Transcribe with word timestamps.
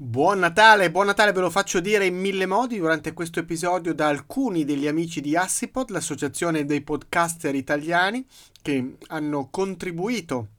Buon 0.00 0.38
Natale, 0.38 0.92
buon 0.92 1.06
Natale 1.06 1.32
ve 1.32 1.40
lo 1.40 1.50
faccio 1.50 1.80
dire 1.80 2.06
in 2.06 2.16
mille 2.16 2.46
modi 2.46 2.78
durante 2.78 3.12
questo 3.12 3.40
episodio 3.40 3.92
da 3.92 4.06
alcuni 4.06 4.64
degli 4.64 4.86
amici 4.86 5.20
di 5.20 5.34
Assipod, 5.34 5.90
l'associazione 5.90 6.64
dei 6.64 6.82
podcaster 6.82 7.52
italiani 7.56 8.24
che 8.62 8.94
hanno 9.08 9.48
contribuito 9.50 10.50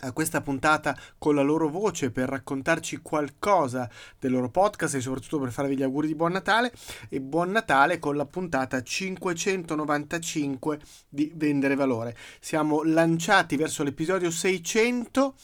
a 0.00 0.12
questa 0.12 0.40
puntata 0.40 0.96
con 1.18 1.34
la 1.34 1.42
loro 1.42 1.68
voce 1.68 2.10
per 2.10 2.28
raccontarci 2.28 2.98
qualcosa 2.98 3.88
del 4.18 4.32
loro 4.32 4.50
podcast 4.50 4.94
e 4.94 5.00
soprattutto 5.00 5.38
per 5.38 5.50
farvi 5.50 5.76
gli 5.76 5.82
auguri 5.82 6.06
di 6.06 6.14
buon 6.14 6.32
Natale 6.32 6.72
e 7.08 7.20
buon 7.20 7.50
Natale 7.50 7.98
con 7.98 8.16
la 8.16 8.26
puntata 8.26 8.82
595 8.82 10.78
di 11.08 11.32
Vendere 11.34 11.74
Valore. 11.74 12.16
Siamo 12.40 12.82
lanciati 12.82 13.56
verso 13.56 13.82
l'episodio 13.82 14.30
600 14.30 15.34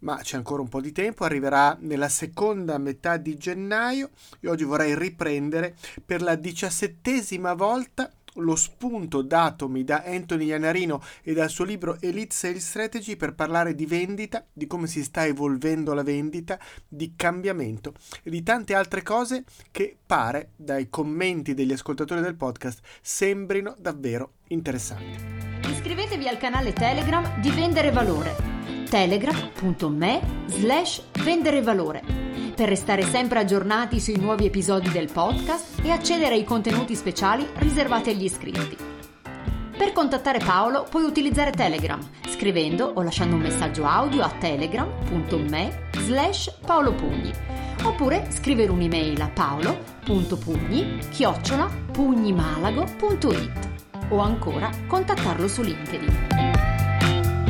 ma 0.00 0.16
c'è 0.16 0.36
ancora 0.36 0.62
un 0.62 0.68
po' 0.68 0.80
di 0.80 0.92
tempo, 0.92 1.24
arriverà 1.24 1.76
nella 1.80 2.08
seconda 2.08 2.78
metà 2.78 3.16
di 3.16 3.36
gennaio 3.36 4.10
e 4.40 4.48
oggi 4.48 4.64
vorrei 4.64 4.96
riprendere 4.96 5.74
per 6.04 6.22
la 6.22 6.34
diciassettesima 6.34 7.54
volta 7.54 8.10
lo 8.34 8.56
spunto 8.56 9.22
datomi 9.22 9.84
da 9.84 10.02
Anthony 10.04 10.46
Iannarino 10.46 11.02
e 11.22 11.32
dal 11.32 11.50
suo 11.50 11.64
libro 11.64 11.96
Elite 12.00 12.34
Sales 12.34 12.66
Strategy 12.66 13.16
per 13.16 13.34
parlare 13.34 13.74
di 13.74 13.86
vendita, 13.86 14.44
di 14.52 14.66
come 14.66 14.86
si 14.86 15.02
sta 15.02 15.26
evolvendo 15.26 15.94
la 15.94 16.02
vendita, 16.02 16.58
di 16.88 17.14
cambiamento 17.16 17.94
e 18.22 18.30
di 18.30 18.42
tante 18.42 18.74
altre 18.74 19.02
cose 19.02 19.44
che 19.70 19.96
pare 20.04 20.50
dai 20.56 20.88
commenti 20.88 21.54
degli 21.54 21.72
ascoltatori 21.72 22.20
del 22.20 22.36
podcast 22.36 22.80
sembrino 23.00 23.74
davvero 23.78 24.34
interessanti. 24.48 25.70
Iscrivetevi 25.70 26.28
al 26.28 26.38
canale 26.38 26.72
Telegram 26.72 27.40
di 27.40 27.50
Vendere 27.50 27.90
Valore 27.90 28.52
telegram.me 28.92 30.20
slash 30.48 31.02
vendere 31.24 31.62
valore 31.62 32.21
per 32.54 32.68
restare 32.68 33.02
sempre 33.02 33.40
aggiornati 33.40 34.00
sui 34.00 34.16
nuovi 34.16 34.46
episodi 34.46 34.90
del 34.90 35.10
podcast 35.10 35.80
e 35.82 35.90
accedere 35.90 36.34
ai 36.34 36.44
contenuti 36.44 36.94
speciali 36.94 37.46
riservati 37.54 38.10
agli 38.10 38.24
iscritti. 38.24 38.76
Per 39.76 39.92
contattare 39.92 40.38
Paolo 40.38 40.86
puoi 40.88 41.04
utilizzare 41.04 41.50
Telegram 41.50 42.00
scrivendo 42.28 42.92
o 42.94 43.02
lasciando 43.02 43.36
un 43.36 43.42
messaggio 43.42 43.84
audio 43.84 44.22
a 44.22 44.30
telegram.me 44.30 45.88
slash 45.98 46.58
paolopugni 46.64 47.32
oppure 47.84 48.26
scrivere 48.30 48.70
un'email 48.70 49.20
a 49.20 49.28
paolo.pugni 49.28 50.98
chiocciola 51.10 51.68
pugnimalago.it 51.90 53.70
o 54.10 54.18
ancora 54.18 54.70
contattarlo 54.86 55.48
su 55.48 55.62
LinkedIn. 55.62 56.28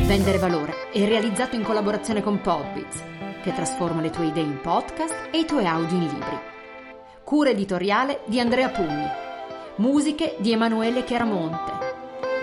Vendere 0.05 0.37
Valore 0.37 0.91
è 0.91 1.05
realizzato 1.05 1.55
in 1.55 1.63
collaborazione 1.63 2.21
con 2.21 2.41
Podbiz 2.41 3.12
che 3.43 3.53
trasforma 3.53 3.99
le 3.99 4.09
tue 4.09 4.27
idee 4.27 4.41
in 4.41 4.61
podcast 4.61 5.27
e 5.29 5.39
i 5.39 5.45
tuoi 5.45 5.67
audio 5.67 5.97
in 5.97 6.07
libri. 6.07 6.39
Cura 7.25 7.49
editoriale 7.49 8.21
di 8.25 8.39
Andrea 8.39 8.69
Pugni. 8.69 9.05
Musiche 9.75 10.37
di 10.39 10.53
Emanuele 10.53 11.03
Chiaramonte. 11.03 11.91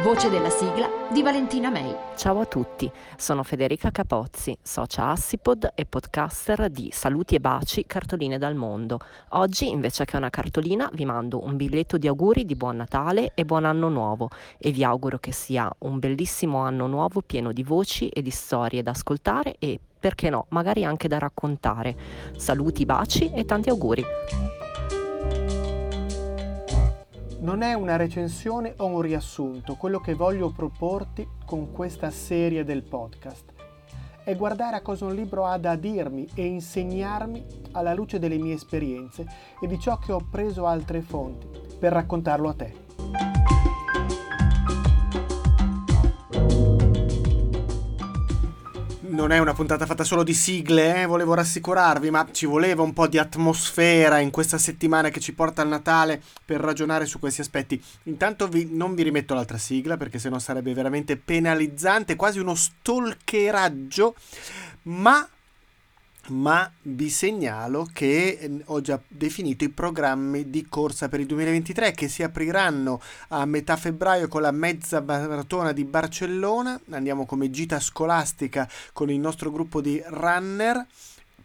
Voce 0.03 0.29
della 0.29 0.51
sigla 0.51 0.91
di 1.11 1.23
Valentina 1.23 1.70
May. 1.70 1.95
Ciao 2.17 2.41
a 2.41 2.45
tutti, 2.45 2.91
sono 3.17 3.42
Federica 3.42 3.91
Capozzi, 3.91 4.55
socia 4.61 5.09
Assipod 5.09 5.73
e 5.75 5.87
podcaster 5.87 6.69
di 6.69 6.91
Saluti 6.92 7.35
e 7.35 7.41
Baci 7.41 7.87
Cartoline 7.87 8.37
dal 8.37 8.55
Mondo. 8.55 8.98
Oggi 9.31 9.70
invece 9.70 10.05
che 10.05 10.19
una 10.19 10.31
cartolina 10.31 10.91
vi 10.92 11.07
mando 11.07 11.42
un 11.42 11.57
biglietto 11.57 11.97
di 11.97 12.09
auguri 12.09 12.45
di 12.45 12.57
buon 12.57 12.77
Natale 12.77 13.33
e 13.35 13.47
buon 13.47 13.64
anno 13.64 13.89
nuovo 13.89 14.29
e 14.59 14.70
vi 14.70 14.85
auguro 14.85 15.19
che 15.19 15.33
sia 15.33 15.70
un 15.79 15.98
bellissimo 15.98 16.59
anno 16.59 16.87
nuovo 16.87 17.23
pieno 17.23 17.53
di 17.53 17.62
voci 17.62 18.09
e 18.09 18.20
di 18.20 18.31
storie 18.31 18.83
da 18.83 18.91
ascoltare 18.91 19.57
e 19.59 19.81
perché 20.01 20.31
no, 20.31 20.47
magari 20.48 20.84
anche 20.84 21.06
da 21.06 21.19
raccontare. 21.19 21.95
Saluti, 22.37 22.87
baci 22.87 23.31
e 23.33 23.45
tanti 23.45 23.69
auguri. 23.69 24.05
Non 27.41 27.62
è 27.62 27.75
una 27.75 27.97
recensione 27.97 28.75
o 28.79 28.87
un 28.87 29.01
riassunto 29.01 29.77
quello 29.77 30.01
che 30.01 30.15
voglio 30.15 30.51
proporti 30.51 31.27
con 31.47 31.70
questa 31.73 32.11
serie 32.11 32.64
del 32.64 32.83
podcast. 32.83 33.52
È 34.23 34.36
guardare 34.36 34.77
a 34.77 34.83
cosa 34.83 35.07
un 35.07 35.14
libro 35.14 35.47
ha 35.47 35.57
da 35.57 35.74
dirmi 35.74 36.29
e 36.35 36.45
insegnarmi 36.45 37.47
alla 37.73 37.95
luce 37.95 38.19
delle 38.19 38.36
mie 38.36 38.55
esperienze 38.55 39.27
e 39.61 39.67
di 39.67 39.79
ciò 39.79 39.98
che 39.98 40.13
ho 40.13 40.27
preso 40.30 40.67
altre 40.67 41.01
fonti 41.01 41.48
per 41.79 41.92
raccontarlo 41.92 42.48
a 42.48 42.55
te. 42.55 42.89
Non 49.20 49.33
è 49.33 49.39
una 49.39 49.53
puntata 49.53 49.85
fatta 49.85 50.03
solo 50.03 50.23
di 50.23 50.33
sigle, 50.33 51.03
eh? 51.03 51.07
volevo 51.07 51.35
rassicurarvi, 51.35 52.11
ma 52.11 52.27
ci 52.33 52.47
voleva 52.47 52.83
un 52.83 52.95
po' 52.95 53.07
di 53.07 53.19
atmosfera 53.19 54.19
in 54.19 54.31
questa 54.31 54.57
settimana 54.57 55.11
che 55.11 55.20
ci 55.20 55.35
porta 55.35 55.61
al 55.61 55.69
Natale 55.69 56.23
per 56.45 56.61
ragionare 56.61 57.05
su 57.05 57.19
questi 57.19 57.42
aspetti. 57.42 57.80
Intanto 58.05 58.48
vi, 58.48 58.69
non 58.70 58.95
vi 58.95 59.03
rimetto 59.03 59.35
l'altra 59.35 59.59
sigla 59.59 59.97
perché 59.98 60.19
sennò 60.19 60.39
sarebbe 60.39 60.73
veramente 60.73 61.17
penalizzante, 61.17 62.17
quasi 62.17 62.39
uno 62.39 62.55
stalkeraggio, 62.55 64.14
ma 64.85 65.29
ma 66.30 66.70
vi 66.83 67.08
segnalo 67.11 67.89
che 67.92 68.39
ehm, 68.41 68.63
ho 68.67 68.80
già 68.80 69.01
definito 69.07 69.64
i 69.64 69.68
programmi 69.68 70.51
di 70.51 70.67
corsa 70.68 71.08
per 71.08 71.20
il 71.20 71.27
2023 71.27 71.92
che 71.92 72.08
si 72.08 72.23
apriranno 72.23 73.01
a 73.29 73.45
metà 73.45 73.77
febbraio 73.77 74.29
con 74.29 74.42
la 74.42 74.51
mezza 74.51 75.01
maratona 75.01 75.73
di 75.73 75.85
Barcellona. 75.85 76.80
Andiamo 76.91 77.27
come 77.27 77.51
gita 77.51 77.80
scolastica 77.80 78.68
con 78.92 79.11
il 79.11 79.18
nostro 79.18 79.51
gruppo 79.51 79.80
di 79.80 80.02
runner 80.07 80.86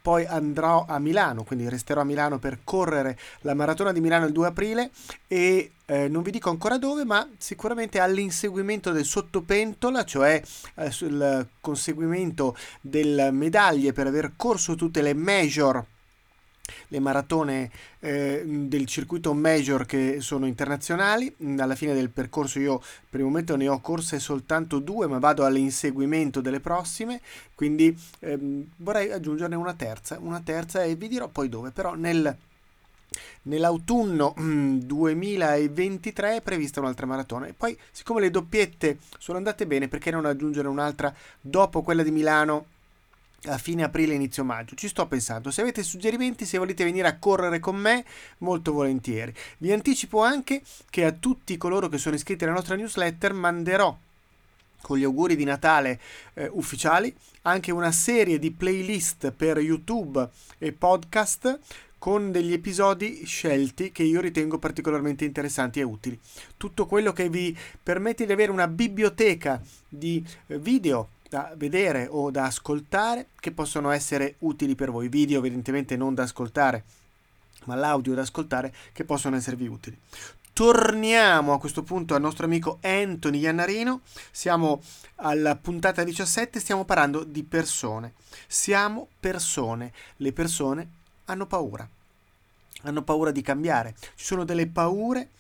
poi 0.06 0.24
andrò 0.24 0.86
a 0.88 1.00
Milano, 1.00 1.44
quindi 1.44 1.68
resterò 1.68 2.02
a 2.02 2.04
Milano 2.04 2.38
per 2.38 2.60
correre 2.64 3.18
la 3.42 3.56
maratona 3.56 3.92
di 3.92 4.02
Milano 4.02 4.28
il 4.28 4.34
2 4.34 4.46
aprile 4.46 4.92
e 5.26 5.72
eh, 5.84 6.08
non 6.08 6.22
vi 6.22 6.30
dico 6.30 6.52
ancora 6.52 6.78
dove, 6.78 7.04
ma 7.06 7.28
sicuramente 7.40 8.00
all'inseguimento 8.00 8.92
del 8.92 9.04
sottopentola, 9.04 10.04
cioè 10.04 10.40
eh, 10.76 10.92
sul 10.92 11.48
conseguimento 11.60 12.56
delle 12.82 13.32
medaglie 13.32 13.94
per 13.94 14.06
aver 14.06 14.34
corso 14.36 14.76
tutte 14.76 15.02
le 15.02 15.16
major 15.16 15.84
le 16.90 17.00
maratone 17.00 17.70
eh, 18.00 18.44
del 18.46 18.86
circuito 18.86 19.34
major 19.34 19.86
che 19.86 20.18
sono 20.20 20.46
internazionali. 20.46 21.34
Alla 21.58 21.76
fine 21.76 21.94
del 21.94 22.10
percorso 22.10 22.60
io 22.60 22.82
per 23.10 23.20
il 23.20 23.26
momento 23.26 23.56
ne 23.56 23.68
ho 23.68 23.80
corse 23.80 24.20
soltanto 24.20 24.80
due, 24.80 25.08
ma 25.08 25.20
vado 25.20 25.46
all'inseguimento 25.46 26.42
delle 26.42 26.60
prossime, 26.60 27.22
quindi 27.54 27.96
ehm, 28.20 28.66
vorrei 28.78 29.12
aggiungerne 29.12 29.56
una 29.56 29.74
terza, 29.74 30.18
una 30.20 30.42
terza 30.42 30.84
e 30.84 30.96
vi 30.96 31.08
dirò 31.08 31.28
poi 31.28 31.50
dove, 31.50 31.72
però 31.72 31.96
nel 31.96 32.36
Nell'autunno 33.44 34.34
2023 34.36 36.32
mm, 36.32 36.36
è 36.36 36.42
prevista 36.42 36.80
un'altra 36.82 37.06
maratona. 37.06 37.46
E 37.48 37.54
poi 37.54 37.78
siccome 37.92 38.20
le 38.20 38.32
doppiette 38.32 38.98
sono 39.18 39.38
andate 39.38 39.66
bene 39.66 39.88
perché 39.88 40.12
non 40.12 40.26
aggiungere 40.26 40.68
un'altra 40.68 41.14
dopo 41.40 41.82
quella 41.82 42.04
di 42.04 42.12
Milano 42.12 42.66
a 43.48 43.58
fine 43.58 43.84
aprile, 43.84 44.14
inizio 44.14 44.44
maggio. 44.44 44.76
Ci 44.76 44.88
sto 44.88 45.08
pensando. 45.08 45.52
Se 45.52 45.62
avete 45.62 45.84
suggerimenti, 45.84 46.46
se 46.46 46.58
volete 46.58 46.84
venire 46.84 47.08
a 47.08 47.18
correre 47.18 47.60
con 47.60 47.76
me, 47.76 48.06
molto 48.40 48.72
volentieri. 48.72 49.34
Vi 49.58 49.72
anticipo 49.72 50.22
anche 50.22 50.62
che 50.90 51.06
a 51.06 51.12
tutti 51.12 51.58
coloro 51.58 51.88
che 51.90 51.98
sono 51.98 52.16
iscritti 52.16 52.44
alla 52.44 52.54
nostra 52.54 52.76
newsletter 52.76 53.34
manderò 53.34 53.98
con 54.82 54.98
gli 54.98 55.04
auguri 55.04 55.36
di 55.36 55.46
Natale 55.46 56.00
eh, 56.36 56.48
ufficiali 56.54 57.14
anche 57.44 57.72
una 57.72 57.92
serie 57.92 58.38
di 58.38 58.52
playlist 58.52 59.32
per 59.32 59.58
YouTube 59.58 60.30
e 60.60 60.72
podcast 60.74 61.60
con 61.98 62.32
degli 62.32 62.54
episodi 62.54 63.26
scelti 63.26 63.92
che 63.92 64.04
io 64.04 64.22
ritengo 64.22 64.60
particolarmente 64.60 65.26
interessanti 65.26 65.80
e 65.80 65.84
utili. 65.84 66.20
Tutto 66.56 66.86
quello 66.86 67.12
che 67.14 67.30
vi 67.30 67.58
permette 67.82 68.28
di 68.28 68.32
avere 68.32 68.52
una 68.52 68.68
biblioteca 68.68 69.60
di 69.90 70.24
eh, 70.48 70.60
video 70.60 71.10
da 71.36 71.52
vedere 71.58 72.08
o 72.10 72.32
da 72.32 72.46
ascoltare 72.46 73.28
che 73.42 73.52
possono 73.52 73.92
essere 73.92 74.36
utili 74.40 74.74
per 74.74 74.90
voi. 74.90 75.10
Video 75.10 75.40
evidentemente 75.40 75.98
non 75.98 76.14
da 76.14 76.24
ascoltare, 76.24 76.86
ma 77.66 77.76
l'audio 77.76 78.14
da 78.14 78.22
ascoltare 78.22 78.74
che 78.94 79.04
possono 79.04 79.36
esservi 79.36 79.68
utili. 79.68 80.00
Torniamo 80.54 81.52
a 81.52 81.60
questo 81.60 81.84
punto 81.84 82.16
al 82.16 82.22
nostro 82.22 82.46
amico 82.46 82.80
Anthony 82.82 83.40
Iannarino. 83.40 84.00
Siamo 84.32 84.82
alla 85.16 85.58
puntata 85.58 86.06
17, 86.06 86.58
stiamo 86.62 86.86
parlando 86.86 87.26
di 87.26 87.44
persone. 87.44 88.14
Siamo 88.48 89.10
persone. 89.20 89.92
Le 90.16 90.32
persone 90.32 90.88
hanno 91.26 91.48
paura. 91.48 91.86
Hanno 92.84 93.02
paura 93.02 93.32
di 93.32 93.42
cambiare. 93.42 93.94
Ci 94.16 94.24
sono 94.24 94.46
delle 94.46 94.68
paure 94.68 95.32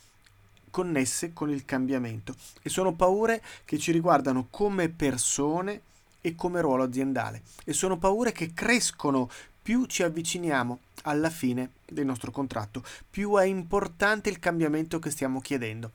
connesse 0.75 1.31
con 1.31 1.49
il 1.49 1.63
cambiamento 1.63 2.35
e 2.61 2.67
sono 2.67 2.91
paure 2.91 3.41
che 3.63 3.77
ci 3.77 3.93
riguardano 3.93 4.47
come 4.49 4.89
persone 4.89 5.79
e 6.19 6.35
come 6.35 6.59
ruolo 6.59 6.83
aziendale 6.83 7.43
e 7.63 7.71
sono 7.71 7.97
paure 7.97 8.33
che 8.33 8.53
crescono 8.53 9.29
più 9.61 9.85
ci 9.85 10.03
avviciniamo 10.03 10.79
alla 11.03 11.29
fine 11.29 11.69
del 11.89 12.05
nostro 12.05 12.29
contratto, 12.29 12.83
più 13.09 13.37
è 13.37 13.45
importante 13.45 14.29
il 14.29 14.39
cambiamento 14.39 14.99
che 14.99 15.11
stiamo 15.11 15.39
chiedendo. 15.39 15.91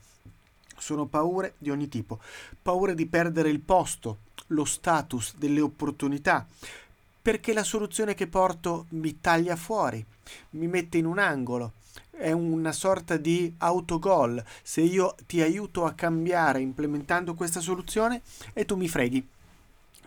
Sono 0.79 1.05
paure 1.05 1.57
di 1.59 1.69
ogni 1.69 1.89
tipo, 1.91 2.19
paure 2.63 2.95
di 2.95 3.05
perdere 3.05 3.51
il 3.51 3.61
posto, 3.61 4.21
lo 4.47 4.65
status, 4.65 5.35
delle 5.37 5.61
opportunità, 5.61 6.47
perché 7.21 7.53
la 7.53 7.65
soluzione 7.65 8.15
che 8.15 8.29
porto 8.29 8.87
mi 8.91 9.21
taglia 9.21 9.57
fuori, 9.57 10.03
mi 10.53 10.69
mette 10.69 10.97
in 10.97 11.05
un 11.05 11.19
angolo. 11.19 11.73
È 12.21 12.33
una 12.33 12.73
sorta 12.73 13.17
di 13.17 13.55
autogol. 13.57 14.45
Se 14.63 14.83
io 14.83 15.15
ti 15.25 15.41
aiuto 15.41 15.87
a 15.87 15.95
cambiare 15.95 16.61
implementando 16.61 17.33
questa 17.33 17.61
soluzione 17.61 18.21
e 18.53 18.67
tu 18.67 18.77
mi 18.77 18.89
freghi, 18.89 19.27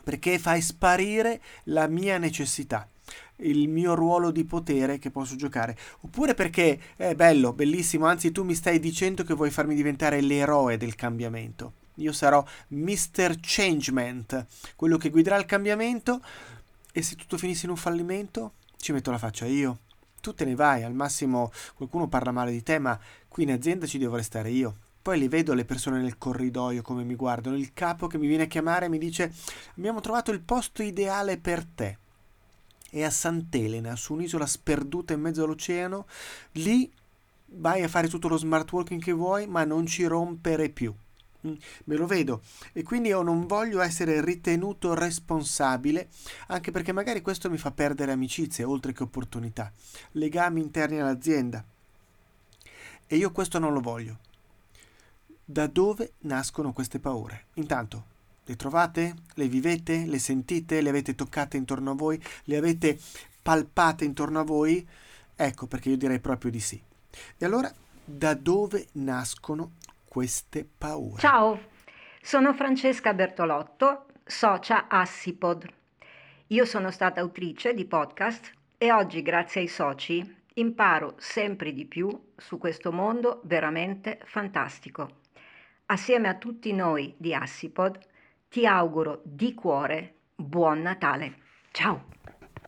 perché 0.04 0.38
fai 0.38 0.62
sparire 0.62 1.42
la 1.66 1.88
mia 1.88 2.20
necessità 2.20 2.88
il 3.38 3.68
mio 3.68 3.96
ruolo 3.96 4.30
di 4.30 4.46
potere 4.46 5.00
che 5.00 5.10
posso 5.10 5.36
giocare, 5.36 5.76
oppure 6.02 6.36
perché 6.36 6.80
è 6.96 7.16
bello, 7.16 7.52
bellissimo, 7.52 8.06
anzi 8.06 8.32
tu 8.32 8.44
mi 8.44 8.54
stai 8.54 8.80
dicendo 8.80 9.24
che 9.24 9.34
vuoi 9.34 9.50
farmi 9.50 9.74
diventare 9.74 10.22
l'eroe 10.22 10.78
del 10.78 10.94
cambiamento. 10.94 11.74
Io 11.96 12.14
sarò 12.14 12.46
Mr. 12.68 13.38
Changement, 13.42 14.46
quello 14.76 14.98
che 14.98 15.10
guiderà 15.10 15.36
il 15.38 15.46
cambiamento 15.46 16.22
e 16.92 17.02
se 17.02 17.16
tutto 17.16 17.40
finisse 17.40 17.66
in 17.66 17.72
un 17.72 17.78
fallimento, 17.78 18.54
ci 18.78 18.94
metto 18.94 19.10
la 19.10 19.18
faccia 19.18 19.48
io. 19.48 19.80
Tu 20.24 20.34
te 20.34 20.46
ne 20.46 20.56
vai, 20.56 20.84
al 20.84 20.94
massimo 20.94 21.52
qualcuno 21.76 22.08
parla 22.08 22.32
male 22.32 22.52
di 22.52 22.64
te, 22.64 22.80
ma 22.80 22.98
qui 23.28 23.44
in 23.44 23.52
azienda 23.52 23.86
ci 23.86 23.98
devo 23.98 24.16
restare 24.16 24.52
io. 24.52 24.74
Poi 25.02 25.20
li 25.20 25.28
vedo 25.28 25.54
le 25.54 25.66
persone 25.66 26.00
nel 26.00 26.18
corridoio 26.18 26.82
come 26.82 27.04
mi 27.04 27.16
guardano, 27.16 27.58
il 27.58 27.74
capo 27.74 28.08
che 28.08 28.18
mi 28.18 28.28
viene 28.28 28.44
a 28.44 28.48
chiamare 28.48 28.86
e 28.86 28.90
mi 28.90 28.98
dice 28.98 29.34
abbiamo 29.76 30.00
trovato 30.00 30.32
il 30.32 30.40
posto 30.40 30.82
ideale 30.82 31.38
per 31.38 31.66
te 31.66 31.98
e 32.90 33.04
a 33.04 33.10
Sant'Elena, 33.10 33.98
su 33.98 34.14
un'isola 34.14 34.46
sperduta 34.46 35.12
in 35.12 35.20
mezzo 35.20 35.44
all'oceano, 35.44 36.06
lì 36.54 36.90
vai 37.48 37.84
a 37.84 37.90
fare 37.90 38.08
tutto 38.08 38.30
lo 38.30 38.38
smart 38.38 38.72
working 38.72 39.02
che 39.02 39.12
vuoi, 39.12 39.46
ma 39.46 39.66
non 39.66 39.86
ci 39.86 40.06
rompere 40.06 40.70
più. 40.70 40.96
Mm, 41.46 41.54
me 41.86 41.96
lo 41.96 42.06
vedo 42.06 42.42
e 42.72 42.84
quindi 42.84 43.10
io 43.10 43.22
non 43.22 43.48
voglio 43.48 43.82
essere 43.82 44.24
ritenuto 44.24 44.94
responsabile 44.94 46.08
anche 46.48 46.72
perché 46.72 46.94
magari 46.94 47.22
questo 47.22 47.50
mi 47.50 47.58
fa 47.58 47.72
perdere 47.72 48.14
amicizie 48.14 48.64
oltre 48.64 48.94
che 48.94 49.04
opportunità, 49.04 49.70
legami 50.12 50.62
interni 50.62 51.00
all'azienda 51.00 51.66
e 53.08 53.16
io 53.18 53.32
questo 53.32 53.60
non 53.60 53.74
lo 53.74 53.82
voglio. 53.82 54.20
Da 55.46 55.68
dove 55.68 56.14
nascono 56.20 56.72
queste 56.72 57.00
paure? 57.00 57.48
Intanto 57.56 58.12
le 58.46 58.56
trovate? 58.56 59.16
Le 59.36 59.48
vivete? 59.48 60.06
Le 60.06 60.20
sentite? 60.20 60.82
Le 60.82 60.90
avete 60.90 61.16
toccate 61.16 61.58
intorno 61.58 61.92
a 61.92 61.96
voi? 61.96 62.22
Le 62.46 62.58
avete 62.58 63.00
palpate 63.42 64.06
intorno 64.06 64.40
a 64.40 64.44
voi? 64.44 64.88
Ecco 65.36 65.68
perché 65.68 65.90
io 65.90 65.98
direi 65.98 66.20
proprio 66.20 66.52
di 66.52 66.60
sì. 66.60 66.82
E 67.38 67.46
allora, 67.46 67.72
da 68.04 68.34
dove 68.34 68.88
nascono 68.94 69.74
queste 70.14 70.64
paure? 70.78 71.20
Ciao, 71.20 71.60
sono 72.22 72.54
Francesca 72.54 73.16
Bertolotto, 73.16 74.06
socia 74.24 74.88
Assipod. 74.88 75.66
Io 76.50 76.66
sono 76.66 76.92
stata 76.92 77.20
autrice 77.20 77.74
di 77.74 77.86
podcast 77.86 78.52
e 78.78 78.92
oggi, 78.92 79.24
grazie 79.24 79.62
ai 79.62 79.68
soci, 79.68 80.36
imparo 80.54 81.16
sempre 81.18 81.74
di 81.74 81.86
più 81.86 82.12
su 82.38 82.60
questo 82.60 82.92
mondo 82.92 83.42
veramente 83.46 84.20
fantastico. 84.26 85.22
Assieme 85.88 86.28
a 86.28 86.36
tutti 86.36 86.72
noi 86.74 87.16
di 87.18 87.34
Assipod, 87.34 87.98
ti 88.50 88.68
auguro 88.68 89.20
di 89.24 89.56
cuore 89.56 90.18
buon 90.36 90.84
Natale. 90.84 91.38
Ciao! 91.72 92.06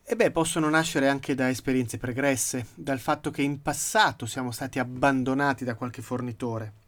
E 0.04 0.16
beh, 0.16 0.32
possono 0.32 0.68
nascere 0.68 1.08
anche 1.10 1.36
da 1.36 1.48
esperienze 1.48 2.00
pregresse, 2.00 2.70
dal 2.74 3.00
fatto 3.00 3.30
che 3.30 3.44
in 3.44 3.62
passato 3.62 4.26
siamo 4.26 4.50
stati 4.50 4.80
abbandonati 4.80 5.64
da 5.64 5.76
qualche 5.76 6.02
fornitore. 6.02 6.85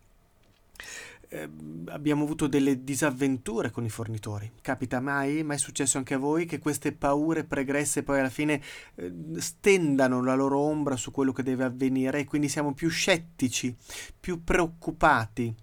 Eh, 1.29 1.49
abbiamo 1.87 2.23
avuto 2.23 2.47
delle 2.47 2.83
disavventure 2.83 3.69
con 3.69 3.83
i 3.83 3.89
fornitori. 3.89 4.49
Capita 4.61 5.01
mai? 5.01 5.43
Mai 5.43 5.57
è 5.57 5.59
successo 5.59 5.97
anche 5.97 6.13
a 6.13 6.17
voi 6.17 6.45
che 6.45 6.59
queste 6.59 6.93
paure 6.93 7.43
pregresse 7.43 8.03
poi 8.03 8.19
alla 8.19 8.29
fine 8.29 8.61
eh, 8.95 9.11
stendano 9.37 10.23
la 10.23 10.35
loro 10.35 10.59
ombra 10.59 10.95
su 10.95 11.11
quello 11.11 11.33
che 11.33 11.43
deve 11.43 11.65
avvenire 11.65 12.19
e 12.19 12.25
quindi 12.25 12.47
siamo 12.47 12.73
più 12.73 12.87
scettici, 12.89 13.75
più 14.19 14.43
preoccupati 14.43 15.53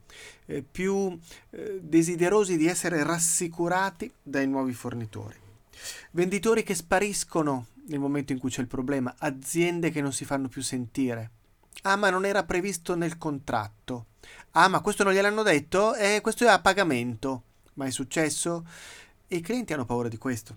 eh, 0.46 0.62
più 0.62 1.18
eh, 1.50 1.80
desiderosi 1.82 2.56
di 2.56 2.66
essere 2.66 3.02
rassicurati 3.02 4.12
dai 4.22 4.46
nuovi 4.46 4.72
fornitori. 4.72 5.36
Venditori 6.12 6.62
che 6.62 6.74
spariscono 6.74 7.66
nel 7.86 7.98
momento 7.98 8.32
in 8.32 8.38
cui 8.38 8.50
c'è 8.50 8.60
il 8.60 8.68
problema, 8.68 9.14
aziende 9.18 9.90
che 9.90 10.00
non 10.00 10.12
si 10.12 10.24
fanno 10.24 10.48
più 10.48 10.62
sentire. 10.62 11.30
Ah, 11.82 11.96
ma 11.96 12.08
non 12.10 12.24
era 12.24 12.44
previsto 12.44 12.94
nel 12.94 13.18
contratto. 13.18 14.06
Ah, 14.52 14.68
ma 14.68 14.80
questo 14.80 15.04
non 15.04 15.12
gliel'hanno 15.12 15.42
detto? 15.42 15.94
Eh, 15.94 16.20
questo 16.22 16.44
è 16.44 16.48
a 16.48 16.60
pagamento. 16.60 17.42
Ma 17.74 17.86
è 17.86 17.90
successo? 17.90 18.64
E 19.26 19.36
i 19.36 19.40
clienti 19.40 19.72
hanno 19.72 19.84
paura 19.84 20.08
di 20.08 20.16
questo. 20.18 20.56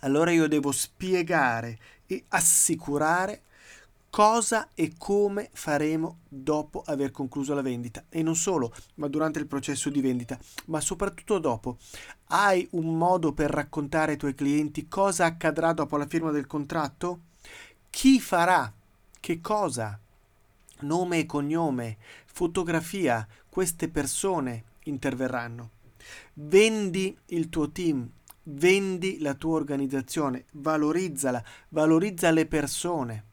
Allora 0.00 0.30
io 0.30 0.48
devo 0.48 0.72
spiegare 0.72 1.78
e 2.06 2.24
assicurare 2.28 3.42
cosa 4.10 4.68
e 4.74 4.92
come 4.98 5.48
faremo 5.54 6.18
dopo 6.28 6.82
aver 6.84 7.12
concluso 7.12 7.54
la 7.54 7.62
vendita 7.62 8.04
e 8.10 8.22
non 8.22 8.36
solo, 8.36 8.74
ma 8.96 9.08
durante 9.08 9.38
il 9.38 9.46
processo 9.46 9.88
di 9.88 10.02
vendita, 10.02 10.38
ma 10.66 10.82
soprattutto 10.82 11.38
dopo. 11.38 11.78
Hai 12.26 12.68
un 12.72 12.98
modo 12.98 13.32
per 13.32 13.48
raccontare 13.50 14.12
ai 14.12 14.18
tuoi 14.18 14.34
clienti 14.34 14.86
cosa 14.86 15.24
accadrà 15.24 15.72
dopo 15.72 15.96
la 15.96 16.06
firma 16.06 16.30
del 16.30 16.46
contratto? 16.46 17.20
Chi 17.88 18.20
farà? 18.20 18.70
Che 19.18 19.40
cosa? 19.40 19.98
Nome 20.82 21.18
e 21.18 21.26
cognome, 21.26 21.96
fotografia, 22.26 23.26
queste 23.48 23.88
persone 23.88 24.64
interverranno. 24.84 25.70
Vendi 26.34 27.16
il 27.26 27.48
tuo 27.48 27.70
team, 27.70 28.08
vendi 28.44 29.18
la 29.20 29.34
tua 29.34 29.54
organizzazione, 29.54 30.44
valorizzala, 30.52 31.42
valorizza 31.68 32.30
le 32.30 32.46
persone 32.46 33.30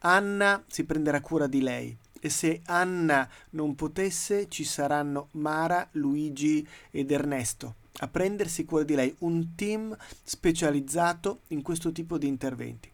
Anna 0.00 0.62
si 0.68 0.84
prenderà 0.84 1.20
cura 1.20 1.48
di 1.48 1.60
lei 1.60 1.96
e 2.20 2.28
se 2.28 2.60
Anna 2.66 3.28
non 3.50 3.74
potesse 3.74 4.48
ci 4.48 4.62
saranno 4.62 5.28
Mara, 5.32 5.88
Luigi 5.92 6.66
ed 6.90 7.10
Ernesto 7.10 7.74
a 8.00 8.06
prendersi 8.06 8.64
cura 8.64 8.84
di 8.84 8.94
lei, 8.94 9.12
un 9.20 9.56
team 9.56 9.96
specializzato 10.22 11.40
in 11.48 11.62
questo 11.62 11.90
tipo 11.90 12.16
di 12.16 12.28
interventi. 12.28 12.88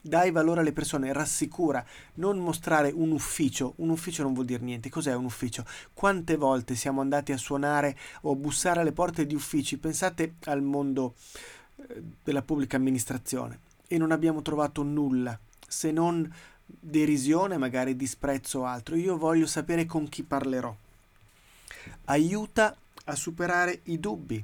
Dai 0.00 0.30
valore 0.30 0.60
alle 0.60 0.72
persone, 0.72 1.12
rassicura, 1.12 1.84
non 2.14 2.38
mostrare 2.38 2.90
un 2.90 3.10
ufficio. 3.10 3.74
Un 3.76 3.90
ufficio 3.90 4.22
non 4.22 4.32
vuol 4.32 4.46
dire 4.46 4.62
niente. 4.62 4.88
Cos'è 4.88 5.14
un 5.14 5.24
ufficio? 5.24 5.64
Quante 5.92 6.36
volte 6.36 6.74
siamo 6.74 7.00
andati 7.00 7.32
a 7.32 7.36
suonare 7.36 7.96
o 8.22 8.34
bussare 8.34 8.80
alle 8.80 8.92
porte 8.92 9.26
di 9.26 9.34
uffici? 9.34 9.76
Pensate 9.76 10.34
al 10.44 10.62
mondo 10.62 11.14
eh, 11.76 12.02
della 12.24 12.42
pubblica 12.42 12.76
amministrazione 12.76 13.60
e 13.86 13.98
non 13.98 14.10
abbiamo 14.12 14.40
trovato 14.40 14.82
nulla 14.82 15.38
se 15.66 15.90
non 15.90 16.32
derisione, 16.64 17.56
magari 17.58 17.96
disprezzo 17.96 18.60
o 18.60 18.64
altro. 18.64 18.96
Io 18.96 19.16
voglio 19.16 19.46
sapere 19.46 19.86
con 19.86 20.08
chi 20.08 20.22
parlerò. 20.22 20.74
Aiuta 22.06 22.76
a 23.04 23.14
superare 23.14 23.80
i 23.84 23.98
dubbi. 23.98 24.42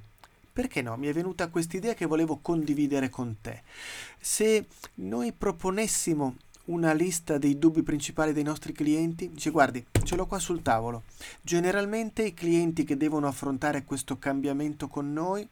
Perché 0.57 0.81
no? 0.81 0.97
Mi 0.97 1.09
è 1.09 1.13
venuta 1.13 1.49
questa 1.49 1.77
idea 1.77 1.93
che 1.93 2.07
volevo 2.07 2.39
condividere 2.41 3.11
con 3.11 3.37
te. 3.43 3.61
Se 4.19 4.65
noi 4.95 5.33
proponessimo 5.33 6.35
una 6.67 6.95
lista 6.95 7.37
dei 7.37 7.59
dubbi 7.59 7.83
principali 7.83 8.33
dei 8.33 8.43
nostri 8.43 8.73
clienti? 8.73 9.31
Dice, 9.31 9.51
guardi, 9.51 9.85
ce 10.03 10.17
l'ho 10.17 10.25
qua 10.25 10.39
sul 10.39 10.63
tavolo. 10.63 11.03
Generalmente 11.43 12.23
i 12.23 12.33
clienti 12.33 12.85
che 12.85 12.97
devono 12.97 13.27
affrontare 13.27 13.85
questo 13.85 14.17
cambiamento 14.17 14.89
con 14.89 15.13
noi 15.13 15.47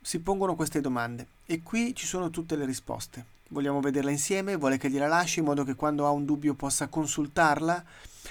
si 0.00 0.20
pongono 0.20 0.56
queste 0.56 0.80
domande 0.80 1.26
e 1.44 1.62
qui 1.62 1.94
ci 1.94 2.06
sono 2.06 2.30
tutte 2.30 2.56
le 2.56 2.64
risposte. 2.64 3.22
Vogliamo 3.48 3.80
vederla 3.80 4.10
insieme? 4.10 4.56
Vuole 4.56 4.78
che 4.78 4.88
gliela 4.88 5.06
lasci 5.06 5.40
in 5.40 5.44
modo 5.44 5.64
che 5.64 5.74
quando 5.74 6.06
ha 6.06 6.10
un 6.12 6.24
dubbio 6.24 6.54
possa 6.54 6.88
consultarla? 6.88 7.84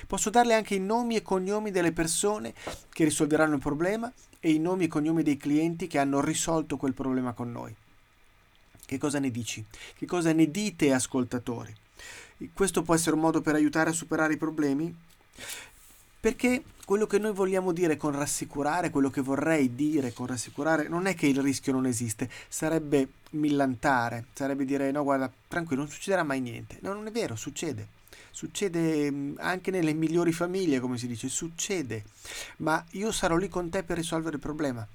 Posso 0.08 0.32
darle 0.32 0.56
anche 0.56 0.74
i 0.74 0.80
nomi 0.80 1.18
e 1.18 1.22
cognomi 1.22 1.70
delle 1.70 1.92
persone 1.92 2.56
che 2.90 3.04
risolveranno 3.04 3.54
il 3.54 3.62
problema 3.62 4.12
e 4.40 4.52
i 4.52 4.60
nomi 4.60 4.86
e 4.86 4.88
cognomi 4.88 5.24
dei 5.24 5.38
clienti 5.38 5.88
che 5.88 6.00
hanno 6.00 6.22
risolto 6.22 6.78
quel 6.78 6.94
problema 6.94 7.34
con 7.34 7.52
noi. 7.52 7.76
Che 8.86 8.98
cosa 8.98 9.20
ne 9.20 9.30
dici? 9.30 9.64
Che 9.96 10.06
cosa 10.06 10.34
ne 10.34 10.50
dite 10.50 10.94
ascoltatori? 10.94 11.76
Questo 12.54 12.82
può 12.82 12.96
essere 12.96 13.16
un 13.16 13.22
modo 13.22 13.42
per 13.42 13.56
aiutare 13.56 13.90
a 13.90 13.94
superare 13.94 14.34
i 14.34 14.38
problemi? 14.38 14.96
Perché 16.22 16.64
quello 16.86 17.06
che 17.06 17.20
noi 17.20 17.34
vogliamo 17.34 17.72
dire 17.72 17.98
con 17.98 18.12
rassicurare, 18.12 18.90
quello 18.90 19.10
che 19.10 19.22
vorrei 19.22 19.76
dire 19.76 20.12
con 20.12 20.26
rassicurare, 20.26 20.88
non 20.88 21.06
è 21.06 21.16
che 21.16 21.28
il 21.28 21.40
rischio 21.40 21.72
non 21.72 21.86
esiste, 21.86 22.30
sarebbe 22.48 23.10
millantare, 23.32 24.26
sarebbe 24.34 24.66
dire 24.66 24.90
no 24.92 25.04
guarda, 25.04 25.32
tranquillo, 25.48 25.84
non 25.84 25.92
succederà 25.92 26.24
mai 26.24 26.42
niente. 26.42 26.80
No, 26.82 26.94
non 26.94 27.06
è 27.06 27.12
vero, 27.12 27.36
succede. 27.36 27.99
Succede 28.32 29.12
mm, 29.12 29.36
anche 29.40 29.72
nelle 29.72 29.94
migliori 29.94 30.32
famiglie, 30.32 30.80
come 30.80 30.98
si 30.98 31.08
dice, 31.08 31.28
succede. 31.30 32.04
Ma 32.58 32.84
io 32.92 33.12
sarò 33.12 33.36
lì 33.36 33.50
con 33.50 33.70
te 33.70 33.84
per 33.84 33.98
risolvere 33.98 34.36
il 34.36 34.42
problema. 34.42 34.88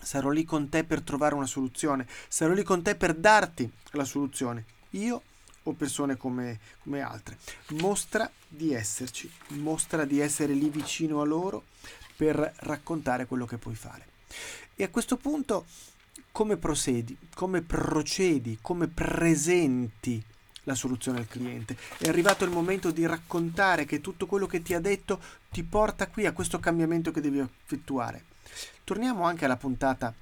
Sarò 0.00 0.30
lì 0.30 0.44
con 0.44 0.68
te 0.68 0.84
per 0.84 1.02
trovare 1.02 1.34
una 1.34 1.46
soluzione. 1.46 2.06
Sarò 2.28 2.52
lì 2.52 2.62
con 2.62 2.82
te 2.82 2.94
per 2.94 3.14
darti 3.14 3.70
la 3.92 4.04
soluzione. 4.04 4.64
Io 4.90 5.22
o 5.64 5.72
persone 5.72 6.16
come, 6.16 6.58
come 6.82 7.00
altre. 7.00 7.38
Mostra 7.80 8.30
di 8.46 8.72
esserci, 8.72 9.30
mostra 9.48 10.04
di 10.04 10.20
essere 10.20 10.54
lì 10.54 10.68
vicino 10.68 11.20
a 11.20 11.24
loro 11.24 11.64
per 12.16 12.54
raccontare 12.60 13.26
quello 13.26 13.46
che 13.46 13.58
puoi 13.58 13.74
fare. 13.74 14.06
E 14.74 14.84
a 14.84 14.88
questo 14.88 15.16
punto 15.16 15.66
come 16.32 16.56
procedi, 16.56 17.16
come 17.34 17.62
procedi, 17.62 18.58
come 18.60 18.88
presenti 18.88 20.22
la 20.64 20.74
soluzione 20.74 21.18
al 21.18 21.28
cliente. 21.28 21.76
È 21.98 22.08
arrivato 22.08 22.44
il 22.44 22.50
momento 22.50 22.90
di 22.90 23.06
raccontare 23.06 23.84
che 23.84 24.00
tutto 24.00 24.26
quello 24.26 24.46
che 24.46 24.62
ti 24.62 24.74
ha 24.74 24.80
detto 24.80 25.20
ti 25.50 25.62
porta 25.62 26.08
qui 26.08 26.26
a 26.26 26.32
questo 26.32 26.58
cambiamento 26.58 27.10
che 27.10 27.20
devi 27.20 27.38
effettuare. 27.38 28.24
Torniamo 28.84 29.24
anche 29.24 29.44
alla 29.44 29.56
puntata 29.56 30.12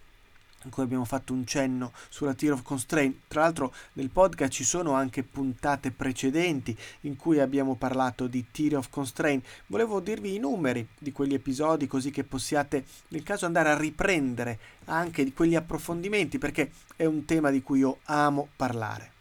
in 0.64 0.70
cui 0.70 0.82
abbiamo 0.82 1.04
fatto 1.04 1.32
un 1.32 1.46
cenno 1.46 1.92
sulla 2.08 2.34
Tier 2.34 2.52
of 2.52 2.62
Constraint. 2.62 3.20
Tra 3.28 3.42
l'altro 3.42 3.72
nel 3.94 4.10
podcast 4.10 4.52
ci 4.52 4.64
sono 4.64 4.92
anche 4.92 5.22
puntate 5.22 5.90
precedenti 5.90 6.76
in 7.02 7.16
cui 7.16 7.38
abbiamo 7.38 7.76
parlato 7.76 8.26
di 8.26 8.46
Tier 8.50 8.76
of 8.76 8.90
Constraint. 8.90 9.44
Volevo 9.66 10.00
dirvi 10.00 10.34
i 10.34 10.38
numeri 10.38 10.86
di 10.98 11.12
quegli 11.12 11.34
episodi 11.34 11.86
così 11.86 12.10
che 12.10 12.24
possiate 12.24 12.84
nel 13.08 13.22
caso 13.22 13.46
andare 13.46 13.70
a 13.70 13.78
riprendere 13.78 14.58
anche 14.86 15.24
di 15.24 15.32
quegli 15.32 15.54
approfondimenti 15.54 16.38
perché 16.38 16.72
è 16.96 17.04
un 17.04 17.24
tema 17.24 17.50
di 17.50 17.62
cui 17.62 17.80
io 17.80 17.98
amo 18.04 18.48
parlare. 18.56 19.17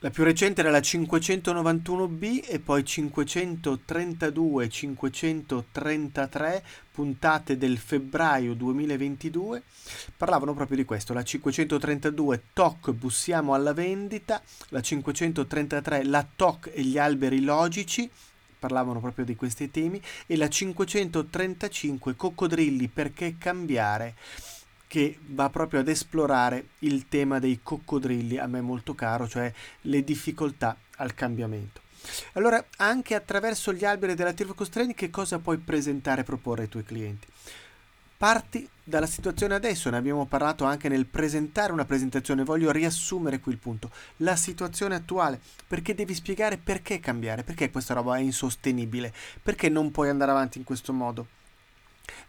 La 0.00 0.10
più 0.10 0.24
recente 0.24 0.60
era 0.60 0.68
la 0.70 0.80
591B 0.80 2.44
e 2.46 2.58
poi 2.58 2.84
532 2.84 4.68
533 4.68 6.62
puntate 6.92 7.56
del 7.56 7.78
febbraio 7.78 8.52
2022 8.52 9.62
parlavano 10.14 10.52
proprio 10.52 10.76
di 10.76 10.84
questo. 10.84 11.14
La 11.14 11.22
532 11.22 12.42
TOC 12.52 12.92
bussiamo 12.92 13.54
alla 13.54 13.72
vendita, 13.72 14.42
la 14.68 14.82
533 14.82 16.04
la 16.04 16.26
TOC 16.36 16.72
e 16.74 16.82
gli 16.82 16.98
alberi 16.98 17.40
logici. 17.40 18.10
Parlavano 18.58 19.00
proprio 19.00 19.24
di 19.24 19.34
questi 19.34 19.70
temi. 19.70 19.98
E 20.26 20.36
la 20.36 20.48
535 20.48 22.16
coccodrilli 22.16 22.88
perché 22.88 23.36
cambiare 23.38 24.14
che 24.86 25.18
va 25.26 25.50
proprio 25.50 25.80
ad 25.80 25.88
esplorare 25.88 26.68
il 26.80 27.08
tema 27.08 27.38
dei 27.38 27.60
coccodrilli, 27.62 28.38
a 28.38 28.46
me 28.46 28.60
molto 28.60 28.94
caro, 28.94 29.28
cioè 29.28 29.52
le 29.82 30.04
difficoltà 30.04 30.76
al 30.96 31.14
cambiamento. 31.14 31.80
Allora, 32.34 32.64
anche 32.76 33.14
attraverso 33.14 33.72
gli 33.72 33.84
alberi 33.84 34.14
della 34.14 34.32
Tirvo 34.32 34.54
Constraint, 34.54 34.94
che 34.94 35.10
cosa 35.10 35.38
puoi 35.38 35.58
presentare 35.58 36.20
e 36.20 36.24
proporre 36.24 36.62
ai 36.62 36.68
tuoi 36.68 36.84
clienti? 36.84 37.26
Parti 38.16 38.66
dalla 38.82 39.06
situazione 39.06 39.54
adesso, 39.54 39.90
ne 39.90 39.98
abbiamo 39.98 40.24
parlato 40.24 40.64
anche 40.64 40.88
nel 40.88 41.04
presentare 41.04 41.72
una 41.72 41.84
presentazione, 41.84 42.44
voglio 42.44 42.70
riassumere 42.70 43.40
qui 43.40 43.52
il 43.52 43.58
punto, 43.58 43.90
la 44.18 44.36
situazione 44.36 44.94
attuale, 44.94 45.40
perché 45.66 45.94
devi 45.94 46.14
spiegare 46.14 46.56
perché 46.56 46.98
cambiare, 46.98 47.42
perché 47.42 47.70
questa 47.70 47.92
roba 47.92 48.16
è 48.16 48.20
insostenibile, 48.20 49.12
perché 49.42 49.68
non 49.68 49.90
puoi 49.90 50.08
andare 50.08 50.30
avanti 50.30 50.56
in 50.56 50.64
questo 50.64 50.94
modo 50.94 51.26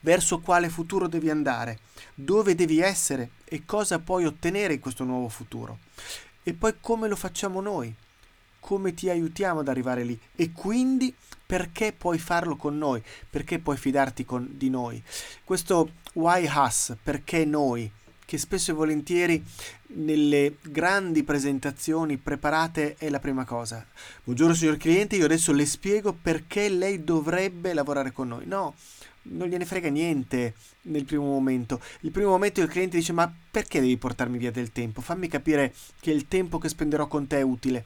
verso 0.01 0.39
quale 0.39 0.69
futuro 0.69 1.07
devi 1.07 1.29
andare, 1.29 1.79
dove 2.13 2.55
devi 2.55 2.79
essere 2.79 3.31
e 3.45 3.65
cosa 3.65 3.99
puoi 3.99 4.25
ottenere 4.25 4.73
in 4.73 4.79
questo 4.79 5.03
nuovo 5.03 5.29
futuro. 5.29 5.79
E 6.43 6.53
poi 6.53 6.75
come 6.79 7.07
lo 7.07 7.15
facciamo 7.15 7.61
noi, 7.61 7.93
come 8.59 8.93
ti 8.93 9.09
aiutiamo 9.09 9.61
ad 9.61 9.67
arrivare 9.67 10.03
lì 10.03 10.19
e 10.35 10.51
quindi 10.51 11.13
perché 11.45 11.93
puoi 11.93 12.19
farlo 12.19 12.57
con 12.57 12.77
noi, 12.77 13.01
perché 13.29 13.59
puoi 13.59 13.77
fidarti 13.77 14.25
con, 14.25 14.47
di 14.51 14.69
noi. 14.69 15.01
Questo 15.43 15.91
why 16.13 16.45
us, 16.53 16.95
perché 17.01 17.45
noi, 17.45 17.89
che 18.25 18.37
spesso 18.37 18.71
e 18.71 18.73
volentieri 18.73 19.41
nelle 19.89 20.57
grandi 20.61 21.23
presentazioni 21.23 22.17
preparate 22.17 22.95
è 22.97 23.09
la 23.09 23.19
prima 23.21 23.45
cosa. 23.45 23.85
Buongiorno 24.25 24.53
signor 24.53 24.75
cliente, 24.75 25.15
io 25.15 25.23
adesso 25.23 25.53
le 25.53 25.65
spiego 25.65 26.11
perché 26.11 26.67
lei 26.67 27.05
dovrebbe 27.05 27.73
lavorare 27.73 28.11
con 28.11 28.27
noi. 28.27 28.45
No, 28.45 28.75
non 29.29 29.47
gliene 29.47 29.65
frega 29.65 29.89
niente 29.89 30.53
nel 30.83 31.05
primo 31.05 31.25
momento. 31.25 31.81
Il 32.01 32.11
primo 32.11 32.29
momento 32.29 32.61
il 32.61 32.67
cliente 32.67 32.97
dice 32.97 33.13
ma 33.13 33.31
perché 33.51 33.79
devi 33.79 33.97
portarmi 33.97 34.37
via 34.37 34.51
del 34.51 34.71
tempo? 34.71 35.01
Fammi 35.01 35.27
capire 35.27 35.73
che 35.99 36.11
il 36.11 36.27
tempo 36.27 36.57
che 36.57 36.69
spenderò 36.69 37.07
con 37.07 37.27
te 37.27 37.39
è 37.39 37.41
utile. 37.41 37.85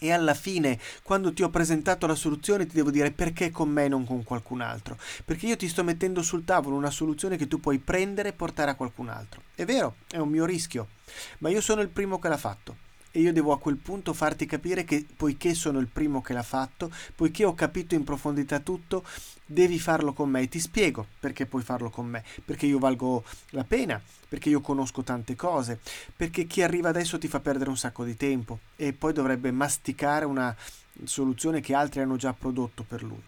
E 0.00 0.12
alla 0.12 0.34
fine, 0.34 0.78
quando 1.02 1.32
ti 1.32 1.42
ho 1.42 1.50
presentato 1.50 2.06
la 2.06 2.14
soluzione, 2.14 2.66
ti 2.66 2.74
devo 2.74 2.90
dire 2.90 3.10
perché 3.10 3.50
con 3.50 3.68
me 3.68 3.86
e 3.86 3.88
non 3.88 4.04
con 4.04 4.22
qualcun 4.22 4.60
altro. 4.60 4.96
Perché 5.24 5.46
io 5.46 5.56
ti 5.56 5.66
sto 5.66 5.82
mettendo 5.82 6.22
sul 6.22 6.44
tavolo 6.44 6.76
una 6.76 6.90
soluzione 6.90 7.36
che 7.36 7.48
tu 7.48 7.58
puoi 7.58 7.78
prendere 7.78 8.28
e 8.28 8.32
portare 8.32 8.70
a 8.70 8.74
qualcun 8.74 9.08
altro. 9.08 9.42
È 9.54 9.64
vero, 9.64 9.96
è 10.08 10.18
un 10.18 10.28
mio 10.28 10.44
rischio, 10.44 10.88
ma 11.38 11.48
io 11.48 11.60
sono 11.60 11.80
il 11.80 11.88
primo 11.88 12.18
che 12.18 12.28
l'ha 12.28 12.36
fatto 12.36 12.86
e 13.10 13.20
io 13.20 13.32
devo 13.32 13.52
a 13.52 13.58
quel 13.58 13.76
punto 13.76 14.12
farti 14.12 14.46
capire 14.46 14.84
che 14.84 15.06
poiché 15.16 15.54
sono 15.54 15.78
il 15.78 15.86
primo 15.86 16.20
che 16.20 16.32
l'ha 16.32 16.42
fatto, 16.42 16.90
poiché 17.14 17.44
ho 17.44 17.54
capito 17.54 17.94
in 17.94 18.04
profondità 18.04 18.60
tutto, 18.60 19.04
devi 19.44 19.78
farlo 19.78 20.12
con 20.12 20.28
me 20.28 20.42
e 20.42 20.48
ti 20.48 20.60
spiego 20.60 21.06
perché 21.18 21.46
puoi 21.46 21.62
farlo 21.62 21.90
con 21.90 22.06
me, 22.06 22.22
perché 22.44 22.66
io 22.66 22.78
valgo 22.78 23.24
la 23.50 23.64
pena, 23.64 24.00
perché 24.28 24.50
io 24.50 24.60
conosco 24.60 25.02
tante 25.02 25.34
cose, 25.36 25.80
perché 26.14 26.46
chi 26.46 26.62
arriva 26.62 26.90
adesso 26.90 27.18
ti 27.18 27.28
fa 27.28 27.40
perdere 27.40 27.70
un 27.70 27.78
sacco 27.78 28.04
di 28.04 28.16
tempo 28.16 28.58
e 28.76 28.92
poi 28.92 29.12
dovrebbe 29.12 29.50
masticare 29.50 30.24
una 30.24 30.54
soluzione 31.04 31.60
che 31.60 31.74
altri 31.74 32.00
hanno 32.00 32.16
già 32.16 32.32
prodotto 32.32 32.82
per 32.82 33.02
lui. 33.02 33.22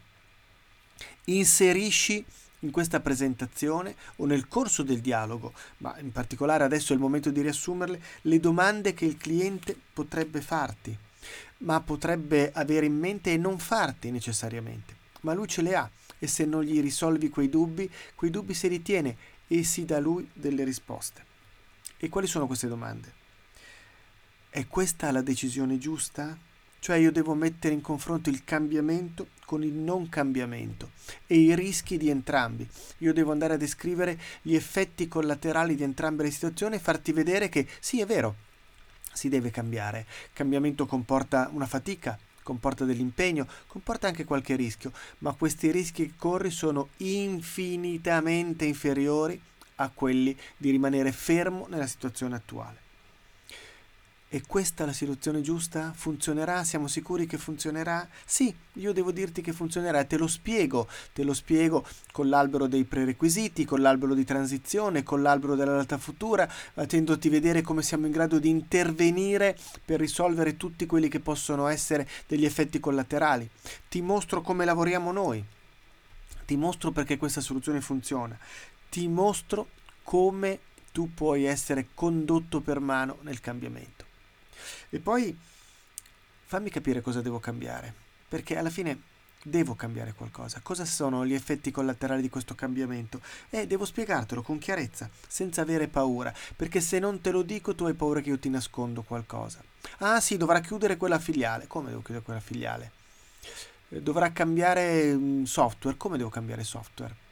Inserisci 1.24 2.24
in 2.60 2.70
questa 2.70 3.00
presentazione 3.00 3.94
o 4.16 4.26
nel 4.26 4.48
corso 4.48 4.82
del 4.82 5.00
dialogo, 5.00 5.52
ma 5.78 5.98
in 5.98 6.12
particolare 6.12 6.64
adesso 6.64 6.92
è 6.92 6.96
il 6.96 7.02
momento 7.02 7.30
di 7.30 7.40
riassumerle, 7.40 8.02
le 8.22 8.40
domande 8.40 8.94
che 8.94 9.04
il 9.04 9.16
cliente 9.16 9.76
potrebbe 9.92 10.40
farti, 10.40 10.96
ma 11.58 11.80
potrebbe 11.80 12.50
avere 12.52 12.86
in 12.86 12.98
mente 12.98 13.32
e 13.32 13.36
non 13.36 13.58
farti 13.58 14.10
necessariamente. 14.10 14.96
Ma 15.22 15.34
lui 15.34 15.48
ce 15.48 15.62
le 15.62 15.74
ha 15.74 15.90
e 16.18 16.26
se 16.26 16.44
non 16.44 16.62
gli 16.62 16.80
risolvi 16.80 17.28
quei 17.28 17.48
dubbi, 17.48 17.90
quei 18.14 18.30
dubbi 18.30 18.54
si 18.54 18.68
ritiene 18.68 19.16
e 19.46 19.64
si 19.64 19.84
dà 19.84 19.98
lui 19.98 20.28
delle 20.32 20.64
risposte. 20.64 21.24
E 21.96 22.08
quali 22.08 22.26
sono 22.26 22.46
queste 22.46 22.68
domande? 22.68 23.18
È 24.48 24.66
questa 24.66 25.10
la 25.10 25.22
decisione 25.22 25.78
giusta? 25.78 26.36
Cioè 26.80 26.96
io 26.96 27.12
devo 27.12 27.34
mettere 27.34 27.74
in 27.74 27.82
confronto 27.82 28.30
il 28.30 28.42
cambiamento 28.42 29.28
con 29.44 29.62
il 29.62 29.72
non 29.72 30.08
cambiamento 30.08 30.92
e 31.26 31.36
i 31.36 31.54
rischi 31.54 31.98
di 31.98 32.08
entrambi. 32.08 32.66
Io 32.98 33.12
devo 33.12 33.32
andare 33.32 33.54
a 33.54 33.58
descrivere 33.58 34.18
gli 34.42 34.54
effetti 34.54 35.06
collaterali 35.06 35.74
di 35.74 35.82
entrambe 35.82 36.22
le 36.22 36.30
situazioni 36.30 36.76
e 36.76 36.80
farti 36.80 37.12
vedere 37.12 37.48
che 37.48 37.66
sì, 37.80 38.00
è 38.00 38.06
vero, 38.06 38.34
si 39.12 39.28
deve 39.28 39.50
cambiare. 39.50 40.06
Cambiamento 40.32 40.86
comporta 40.86 41.50
una 41.52 41.66
fatica, 41.66 42.18
comporta 42.42 42.84
dell'impegno, 42.84 43.46
comporta 43.66 44.06
anche 44.06 44.24
qualche 44.24 44.56
rischio, 44.56 44.92
ma 45.18 45.34
questi 45.34 45.70
rischi 45.70 46.06
che 46.06 46.14
corri 46.16 46.50
sono 46.50 46.88
infinitamente 46.98 48.64
inferiori 48.64 49.40
a 49.76 49.90
quelli 49.92 50.36
di 50.56 50.70
rimanere 50.70 51.12
fermo 51.12 51.66
nella 51.68 51.86
situazione 51.86 52.36
attuale. 52.36 52.89
È 54.32 54.40
questa 54.46 54.86
la 54.86 54.92
soluzione 54.92 55.40
giusta? 55.40 55.92
Funzionerà? 55.92 56.62
Siamo 56.62 56.86
sicuri 56.86 57.26
che 57.26 57.36
funzionerà? 57.36 58.08
Sì, 58.24 58.54
io 58.74 58.92
devo 58.92 59.10
dirti 59.10 59.42
che 59.42 59.52
funzionerà 59.52 59.98
e 59.98 60.06
te 60.06 60.16
lo 60.16 60.28
spiego, 60.28 60.86
te 61.12 61.24
lo 61.24 61.34
spiego 61.34 61.84
con 62.12 62.28
l'albero 62.28 62.68
dei 62.68 62.84
prerequisiti, 62.84 63.64
con 63.64 63.80
l'albero 63.80 64.14
di 64.14 64.24
transizione, 64.24 65.02
con 65.02 65.20
l'albero 65.20 65.56
della 65.56 65.72
realtà 65.72 65.98
futura, 65.98 66.46
facendoti 66.46 67.28
vedere 67.28 67.62
come 67.62 67.82
siamo 67.82 68.06
in 68.06 68.12
grado 68.12 68.38
di 68.38 68.50
intervenire 68.50 69.58
per 69.84 69.98
risolvere 69.98 70.56
tutti 70.56 70.86
quelli 70.86 71.08
che 71.08 71.18
possono 71.18 71.66
essere 71.66 72.08
degli 72.28 72.44
effetti 72.44 72.78
collaterali. 72.78 73.50
Ti 73.88 74.00
mostro 74.00 74.42
come 74.42 74.64
lavoriamo 74.64 75.10
noi, 75.10 75.44
ti 76.46 76.54
mostro 76.54 76.92
perché 76.92 77.16
questa 77.16 77.40
soluzione 77.40 77.80
funziona, 77.80 78.38
ti 78.90 79.08
mostro 79.08 79.70
come 80.04 80.60
tu 80.92 81.12
puoi 81.12 81.46
essere 81.46 81.88
condotto 81.94 82.60
per 82.60 82.78
mano 82.78 83.18
nel 83.22 83.40
cambiamento. 83.40 84.09
E 84.88 84.98
poi 84.98 85.36
fammi 86.46 86.70
capire 86.70 87.00
cosa 87.00 87.20
devo 87.20 87.38
cambiare, 87.38 87.94
perché 88.28 88.56
alla 88.56 88.70
fine 88.70 89.08
devo 89.42 89.74
cambiare 89.74 90.12
qualcosa. 90.12 90.60
Cosa 90.62 90.84
sono 90.84 91.24
gli 91.24 91.34
effetti 91.34 91.70
collaterali 91.70 92.20
di 92.20 92.28
questo 92.28 92.54
cambiamento? 92.54 93.20
E 93.48 93.66
devo 93.66 93.84
spiegartelo 93.84 94.42
con 94.42 94.58
chiarezza, 94.58 95.08
senza 95.26 95.62
avere 95.62 95.88
paura, 95.88 96.32
perché 96.56 96.80
se 96.80 96.98
non 96.98 97.20
te 97.20 97.30
lo 97.30 97.42
dico 97.42 97.74
tu 97.74 97.84
hai 97.84 97.94
paura 97.94 98.20
che 98.20 98.30
io 98.30 98.38
ti 98.38 98.50
nascondo 98.50 99.02
qualcosa. 99.02 99.62
Ah 99.98 100.20
sì, 100.20 100.36
dovrà 100.36 100.60
chiudere 100.60 100.96
quella 100.96 101.18
filiale. 101.18 101.66
Come 101.66 101.88
devo 101.88 102.02
chiudere 102.02 102.24
quella 102.24 102.40
filiale? 102.40 102.92
Eh, 103.88 104.02
dovrà 104.02 104.32
cambiare 104.32 105.14
mm, 105.14 105.44
software. 105.44 105.96
Come 105.96 106.16
devo 106.16 106.30
cambiare 106.30 106.64
software? 106.64 107.28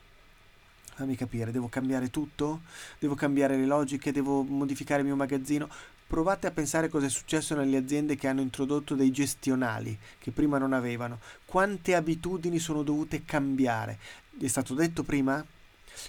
Fammi 0.94 1.14
capire, 1.14 1.52
devo 1.52 1.68
cambiare 1.68 2.10
tutto? 2.10 2.62
Devo 2.98 3.14
cambiare 3.14 3.56
le 3.56 3.66
logiche? 3.66 4.10
Devo 4.10 4.42
modificare 4.42 5.00
il 5.00 5.06
mio 5.06 5.16
magazzino? 5.16 5.68
Provate 6.08 6.46
a 6.46 6.50
pensare 6.52 6.88
cosa 6.88 7.04
è 7.04 7.10
successo 7.10 7.54
nelle 7.54 7.76
aziende 7.76 8.16
che 8.16 8.28
hanno 8.28 8.40
introdotto 8.40 8.94
dei 8.94 9.10
gestionali 9.10 9.96
che 10.18 10.30
prima 10.30 10.56
non 10.56 10.72
avevano. 10.72 11.20
Quante 11.44 11.94
abitudini 11.94 12.58
sono 12.58 12.82
dovute 12.82 13.26
cambiare? 13.26 13.98
È 14.40 14.46
stato 14.46 14.72
detto 14.72 15.02
prima? 15.02 15.44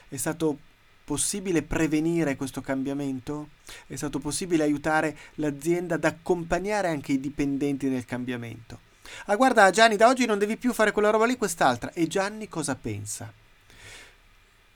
È 0.08 0.16
stato 0.16 0.58
possibile 1.04 1.64
prevenire 1.64 2.38
questo 2.38 2.62
cambiamento? 2.62 3.50
È 3.88 3.98
stato 3.98 4.20
possibile 4.20 4.64
aiutare 4.64 5.18
l'azienda 5.36 5.96
ad 5.96 6.06
accompagnare 6.06 6.88
anche 6.88 7.12
i 7.12 7.20
dipendenti 7.20 7.90
nel 7.90 8.06
cambiamento? 8.06 8.80
Ah 9.26 9.36
guarda 9.36 9.70
Gianni, 9.70 9.98
da 9.98 10.08
oggi 10.08 10.26
non 10.26 10.40
devi 10.40 10.56
più 10.56 10.72
fare 10.72 10.94
quella 10.94 11.10
roba 11.10 11.26
lì, 11.26 11.36
quest'altra. 11.36 11.92
E 11.92 12.08
Gianni 12.08 12.48
cosa 12.48 12.76
pensa? 12.76 13.34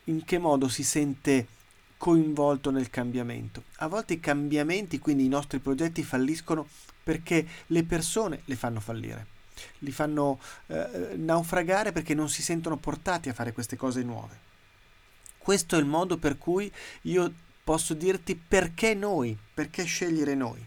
In 0.05 0.25
che 0.25 0.37
modo 0.37 0.67
si 0.67 0.83
sente 0.83 1.47
coinvolto 2.03 2.69
nel 2.69 2.89
cambiamento. 2.89 3.63
A 3.77 3.87
volte 3.87 4.15
i 4.15 4.19
cambiamenti, 4.19 4.99
quindi 4.99 5.23
i 5.23 5.29
nostri 5.29 5.59
progetti 5.59 6.03
falliscono 6.03 6.67
perché 7.01 7.47
le 7.67 7.85
persone 7.85 8.41
le 8.43 8.57
fanno 8.57 8.81
fallire, 8.81 9.25
li 9.77 9.91
fanno 9.91 10.37
eh, 10.67 11.13
naufragare 11.15 11.93
perché 11.93 12.13
non 12.13 12.27
si 12.27 12.41
sentono 12.41 12.75
portati 12.75 13.29
a 13.29 13.33
fare 13.33 13.53
queste 13.53 13.77
cose 13.77 14.03
nuove. 14.03 14.37
Questo 15.37 15.77
è 15.77 15.79
il 15.79 15.85
modo 15.85 16.17
per 16.17 16.37
cui 16.37 16.69
io 17.03 17.33
posso 17.63 17.93
dirti 17.93 18.35
perché 18.35 18.93
noi, 18.93 19.37
perché 19.53 19.85
scegliere 19.85 20.35
noi. 20.35 20.61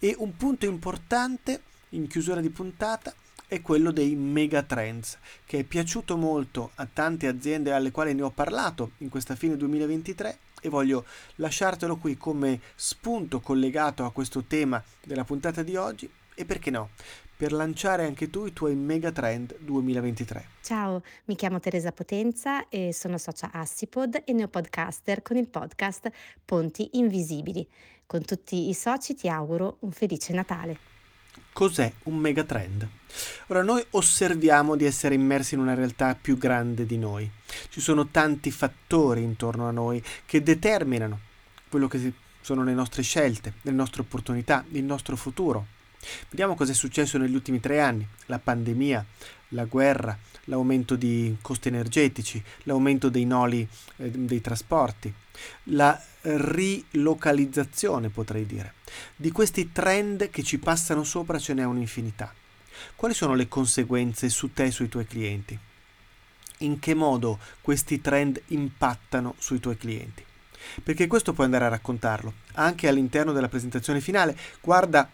E 0.00 0.16
un 0.18 0.36
punto 0.36 0.66
importante 0.66 1.62
in 1.90 2.08
chiusura 2.08 2.40
di 2.40 2.50
puntata 2.50 3.14
è 3.46 3.62
quello 3.62 3.92
dei 3.92 4.16
megatrends, 4.16 5.18
che 5.46 5.60
è 5.60 5.62
piaciuto 5.62 6.16
molto 6.16 6.72
a 6.74 6.88
tante 6.92 7.28
aziende 7.28 7.72
alle 7.72 7.92
quali 7.92 8.12
ne 8.12 8.22
ho 8.22 8.30
parlato 8.30 8.90
in 8.98 9.08
questa 9.08 9.36
fine 9.36 9.56
2023 9.56 10.38
e 10.64 10.70
voglio 10.70 11.04
lasciartelo 11.36 11.96
qui 11.98 12.16
come 12.16 12.58
spunto 12.74 13.40
collegato 13.40 14.06
a 14.06 14.12
questo 14.12 14.44
tema 14.44 14.82
della 15.04 15.24
puntata 15.24 15.62
di 15.62 15.76
oggi 15.76 16.10
e 16.34 16.46
perché 16.46 16.70
no, 16.70 16.88
per 17.36 17.52
lanciare 17.52 18.06
anche 18.06 18.30
tu 18.30 18.46
i 18.46 18.54
tuoi 18.54 18.74
megatrend 18.74 19.58
2023. 19.58 20.48
Ciao, 20.62 21.02
mi 21.26 21.36
chiamo 21.36 21.60
Teresa 21.60 21.92
Potenza 21.92 22.66
e 22.70 22.94
sono 22.94 23.18
socia 23.18 23.50
Assipod 23.52 24.22
e 24.24 24.32
neopodcaster 24.32 25.20
con 25.20 25.36
il 25.36 25.48
podcast 25.48 26.10
Ponti 26.42 26.90
Invisibili. 26.92 27.68
Con 28.06 28.24
tutti 28.24 28.70
i 28.70 28.74
soci 28.74 29.14
ti 29.14 29.28
auguro 29.28 29.76
un 29.80 29.90
felice 29.90 30.32
Natale. 30.32 30.93
Cos'è 31.54 31.92
un 32.04 32.16
megatrend? 32.16 32.88
Ora 33.46 33.62
noi 33.62 33.80
osserviamo 33.90 34.74
di 34.74 34.86
essere 34.86 35.14
immersi 35.14 35.54
in 35.54 35.60
una 35.60 35.74
realtà 35.74 36.16
più 36.20 36.36
grande 36.36 36.84
di 36.84 36.98
noi. 36.98 37.30
Ci 37.68 37.80
sono 37.80 38.08
tanti 38.08 38.50
fattori 38.50 39.22
intorno 39.22 39.68
a 39.68 39.70
noi 39.70 40.02
che 40.26 40.42
determinano 40.42 41.20
quello 41.68 41.86
che 41.86 42.12
sono 42.40 42.64
le 42.64 42.72
nostre 42.72 43.02
scelte, 43.02 43.54
le 43.62 43.70
nostre 43.70 44.00
opportunità, 44.00 44.64
il 44.72 44.82
nostro 44.82 45.14
futuro. 45.14 45.66
Vediamo 46.28 46.54
cosa 46.54 46.72
è 46.72 46.74
successo 46.74 47.18
negli 47.18 47.34
ultimi 47.34 47.60
tre 47.60 47.80
anni. 47.80 48.06
La 48.26 48.38
pandemia, 48.38 49.04
la 49.48 49.64
guerra, 49.64 50.18
l'aumento 50.44 50.96
di 50.96 51.36
costi 51.40 51.68
energetici, 51.68 52.42
l'aumento 52.64 53.08
dei 53.08 53.24
noli 53.24 53.66
eh, 53.96 54.10
dei 54.10 54.40
trasporti, 54.40 55.12
la 55.64 56.00
rilocalizzazione 56.22 58.08
potrei 58.08 58.46
dire. 58.46 58.74
Di 59.16 59.30
questi 59.30 59.72
trend 59.72 60.30
che 60.30 60.42
ci 60.42 60.58
passano 60.58 61.04
sopra 61.04 61.38
ce 61.38 61.54
n'è 61.54 61.64
un'infinità. 61.64 62.32
Quali 62.94 63.14
sono 63.14 63.34
le 63.34 63.48
conseguenze 63.48 64.28
su 64.28 64.52
te 64.52 64.64
e 64.64 64.70
sui 64.70 64.88
tuoi 64.88 65.06
clienti? 65.06 65.58
In 66.58 66.78
che 66.78 66.94
modo 66.94 67.38
questi 67.60 68.00
trend 68.00 68.40
impattano 68.48 69.34
sui 69.38 69.60
tuoi 69.60 69.76
clienti? 69.76 70.24
Perché 70.82 71.06
questo 71.06 71.32
puoi 71.34 71.46
andare 71.46 71.66
a 71.66 71.68
raccontarlo 71.68 72.32
anche 72.54 72.88
all'interno 72.88 73.32
della 73.32 73.48
presentazione 73.48 74.00
finale. 74.00 74.36
Guarda 74.60 75.10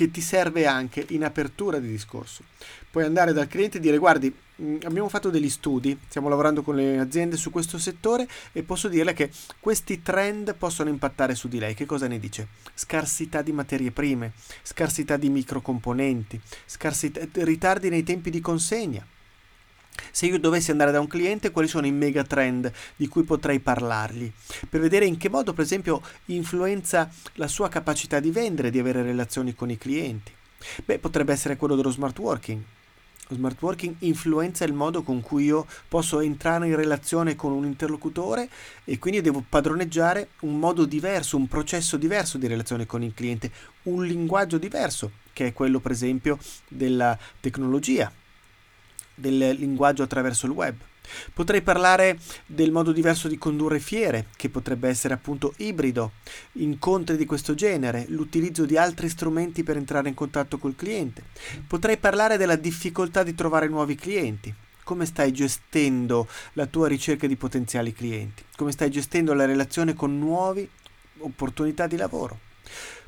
che 0.00 0.10
ti 0.10 0.22
serve 0.22 0.64
anche 0.66 1.04
in 1.10 1.24
apertura 1.24 1.78
di 1.78 1.90
discorso. 1.90 2.44
Puoi 2.90 3.04
andare 3.04 3.34
dal 3.34 3.48
cliente 3.48 3.76
e 3.76 3.80
dire 3.80 3.98
guardi, 3.98 4.34
abbiamo 4.84 5.10
fatto 5.10 5.28
degli 5.28 5.50
studi, 5.50 5.98
stiamo 6.08 6.30
lavorando 6.30 6.62
con 6.62 6.74
le 6.74 6.98
aziende 6.98 7.36
su 7.36 7.50
questo 7.50 7.76
settore 7.76 8.26
e 8.52 8.62
posso 8.62 8.88
dirle 8.88 9.12
che 9.12 9.30
questi 9.60 10.00
trend 10.00 10.54
possono 10.54 10.88
impattare 10.88 11.34
su 11.34 11.48
di 11.48 11.58
lei. 11.58 11.74
Che 11.74 11.84
cosa 11.84 12.06
ne 12.06 12.18
dice? 12.18 12.48
Scarsità 12.72 13.42
di 13.42 13.52
materie 13.52 13.90
prime, 13.90 14.32
scarsità 14.62 15.18
di 15.18 15.28
microcomponenti, 15.28 16.40
scarsità, 16.64 17.20
ritardi 17.44 17.90
nei 17.90 18.02
tempi 18.02 18.30
di 18.30 18.40
consegna. 18.40 19.06
Se 20.10 20.26
io 20.26 20.38
dovessi 20.38 20.70
andare 20.70 20.92
da 20.92 21.00
un 21.00 21.06
cliente, 21.06 21.50
quali 21.50 21.68
sono 21.68 21.86
i 21.86 21.92
mega 21.92 22.22
trend 22.22 22.70
di 22.96 23.08
cui 23.08 23.22
potrei 23.22 23.60
parlargli? 23.60 24.30
Per 24.68 24.80
vedere 24.80 25.06
in 25.06 25.16
che 25.16 25.28
modo, 25.28 25.52
per 25.52 25.64
esempio, 25.64 26.02
influenza 26.26 27.10
la 27.34 27.48
sua 27.48 27.68
capacità 27.68 28.20
di 28.20 28.30
vendere, 28.30 28.70
di 28.70 28.78
avere 28.78 29.02
relazioni 29.02 29.54
con 29.54 29.70
i 29.70 29.78
clienti. 29.78 30.32
Beh, 30.84 30.98
potrebbe 30.98 31.32
essere 31.32 31.56
quello 31.56 31.74
dello 31.74 31.90
smart 31.90 32.18
working. 32.18 32.62
Lo 33.28 33.36
smart 33.36 33.62
working 33.62 33.94
influenza 34.00 34.64
il 34.64 34.72
modo 34.72 35.02
con 35.02 35.20
cui 35.20 35.44
io 35.44 35.64
posso 35.86 36.18
entrare 36.18 36.66
in 36.66 36.74
relazione 36.74 37.36
con 37.36 37.52
un 37.52 37.64
interlocutore 37.64 38.48
e 38.84 38.98
quindi 38.98 39.20
devo 39.20 39.44
padroneggiare 39.48 40.30
un 40.40 40.58
modo 40.58 40.84
diverso, 40.84 41.36
un 41.36 41.46
processo 41.46 41.96
diverso 41.96 42.38
di 42.38 42.48
relazione 42.48 42.86
con 42.86 43.04
il 43.04 43.14
cliente, 43.14 43.52
un 43.84 44.04
linguaggio 44.04 44.58
diverso, 44.58 45.12
che 45.32 45.46
è 45.46 45.52
quello 45.52 45.78
per 45.78 45.92
esempio 45.92 46.38
della 46.66 47.16
tecnologia, 47.38 48.12
del 49.14 49.38
linguaggio 49.58 50.02
attraverso 50.02 50.46
il 50.46 50.52
web. 50.52 50.74
Potrei 51.32 51.62
parlare 51.62 52.18
del 52.46 52.70
modo 52.70 52.92
diverso 52.92 53.28
di 53.28 53.38
condurre 53.38 53.80
fiere, 53.80 54.26
che 54.36 54.48
potrebbe 54.48 54.88
essere 54.88 55.14
appunto 55.14 55.54
ibrido, 55.58 56.12
incontri 56.52 57.16
di 57.16 57.24
questo 57.24 57.54
genere, 57.54 58.04
l'utilizzo 58.08 58.64
di 58.64 58.76
altri 58.76 59.08
strumenti 59.08 59.62
per 59.62 59.76
entrare 59.76 60.08
in 60.08 60.14
contatto 60.14 60.58
col 60.58 60.76
cliente. 60.76 61.24
Potrei 61.66 61.96
parlare 61.96 62.36
della 62.36 62.56
difficoltà 62.56 63.22
di 63.22 63.34
trovare 63.34 63.68
nuovi 63.68 63.94
clienti. 63.94 64.52
Come 64.82 65.06
stai 65.06 65.32
gestendo 65.32 66.26
la 66.54 66.66
tua 66.66 66.88
ricerca 66.88 67.26
di 67.26 67.36
potenziali 67.36 67.92
clienti? 67.92 68.44
Come 68.56 68.72
stai 68.72 68.90
gestendo 68.90 69.34
la 69.34 69.44
relazione 69.44 69.94
con 69.94 70.18
nuove 70.18 70.68
opportunità 71.18 71.86
di 71.86 71.96
lavoro? 71.96 72.49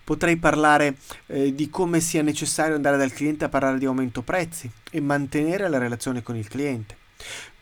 Potrei 0.05 0.37
parlare 0.37 0.97
eh, 1.27 1.55
di 1.55 1.71
come 1.71 2.01
sia 2.01 2.23
necessario 2.23 2.75
andare 2.75 2.97
dal 2.97 3.13
cliente 3.13 3.45
a 3.45 3.49
parlare 3.49 3.79
di 3.79 3.87
aumento 3.87 4.23
prezzi 4.23 4.71
e 4.91 5.01
mantenere 5.01 5.69
la 5.69 5.79
relazione 5.79 6.23
con 6.23 6.37
il 6.37 6.49
cliente. 6.49 6.97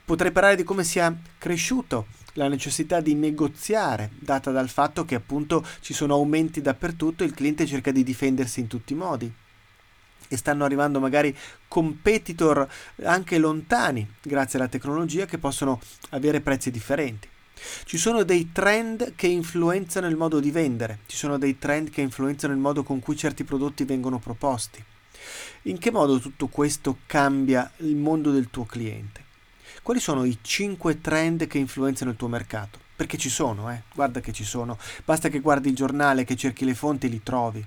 Potrei 0.05 0.33
parlare 0.33 0.57
di 0.57 0.65
come 0.65 0.83
sia 0.83 1.15
cresciuto 1.39 2.07
la 2.35 2.49
necessità 2.49 3.01
di 3.01 3.15
negoziare, 3.15 4.11
data 4.19 4.51
dal 4.51 4.69
fatto 4.69 5.05
che 5.05 5.15
appunto 5.15 5.65
ci 5.81 5.93
sono 5.93 6.15
aumenti 6.15 6.61
dappertutto 6.61 7.23
e 7.23 7.27
il 7.27 7.35
cliente 7.35 7.67
cerca 7.67 7.91
di 7.91 8.03
difendersi 8.03 8.61
in 8.61 8.67
tutti 8.67 8.93
i 8.93 8.97
modi. 8.97 9.33
E 10.33 10.37
stanno 10.37 10.65
arrivando 10.65 11.01
magari 11.01 11.37
competitor 11.69 12.69
anche 13.03 13.39
lontani, 13.39 14.09
grazie 14.23 14.59
alla 14.59 14.69
tecnologia, 14.69 15.27
che 15.27 15.39
possono 15.39 15.81
avere 16.11 16.41
prezzi 16.41 16.71
differenti. 16.71 17.29
Ci 17.85 17.99
sono 17.99 18.23
dei 18.23 18.53
trend 18.53 19.15
che 19.15 19.27
influenzano 19.27 20.07
il 20.07 20.17
modo 20.17 20.41
di 20.41 20.51
vendere, 20.51 21.01
ci 21.07 21.17
sono 21.17 21.39
dei 21.39 21.59
trend 21.59 21.91
che 21.91 22.01
influenzano 22.01 22.53
il 22.53 22.59
modo 22.59 22.83
con 22.83 23.01
cui 23.01 23.17
certi 23.17 23.45
prodotti 23.45 23.85
vengono 23.85 24.19
proposti. 24.19 24.83
In 25.63 25.79
che 25.79 25.91
modo 25.91 26.19
tutto 26.19 26.47
questo 26.49 26.99
cambia 27.07 27.71
il 27.79 27.97
mondo 27.97 28.31
del 28.31 28.49
tuo 28.51 28.65
cliente? 28.65 29.25
Quali 29.83 30.01
sono 30.01 30.25
i 30.25 30.39
5 30.41 31.01
trend 31.01 31.47
che 31.47 31.59
influenzano 31.59 32.11
il 32.11 32.17
tuo 32.17 32.29
mercato? 32.29 32.79
Perché 32.97 33.17
ci 33.17 33.31
sono, 33.31 33.71
eh? 33.71 33.83
guarda 33.95 34.21
che 34.21 34.33
ci 34.33 34.45
sono. 34.45 34.79
Basta 35.05 35.29
che 35.29 35.41
guardi 35.41 35.69
il 35.69 35.75
giornale, 35.75 36.25
che 36.25 36.37
cerchi 36.37 36.65
le 36.65 36.75
fonti 36.75 37.07
e 37.07 37.09
li 37.09 37.23
trovi. 37.23 37.65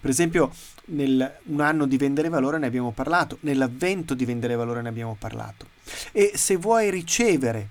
Per 0.00 0.10
esempio, 0.10 0.52
nel 0.86 1.38
un 1.44 1.60
anno 1.60 1.86
di 1.86 1.96
vendere 1.96 2.28
valore 2.28 2.58
ne 2.58 2.66
abbiamo 2.66 2.92
parlato, 2.92 3.38
nell'avvento 3.40 4.14
di 4.14 4.24
vendere 4.24 4.54
valore 4.54 4.82
ne 4.82 4.88
abbiamo 4.88 5.16
parlato. 5.18 5.66
E 6.12 6.32
se 6.34 6.56
vuoi 6.56 6.90
ricevere 6.90 7.70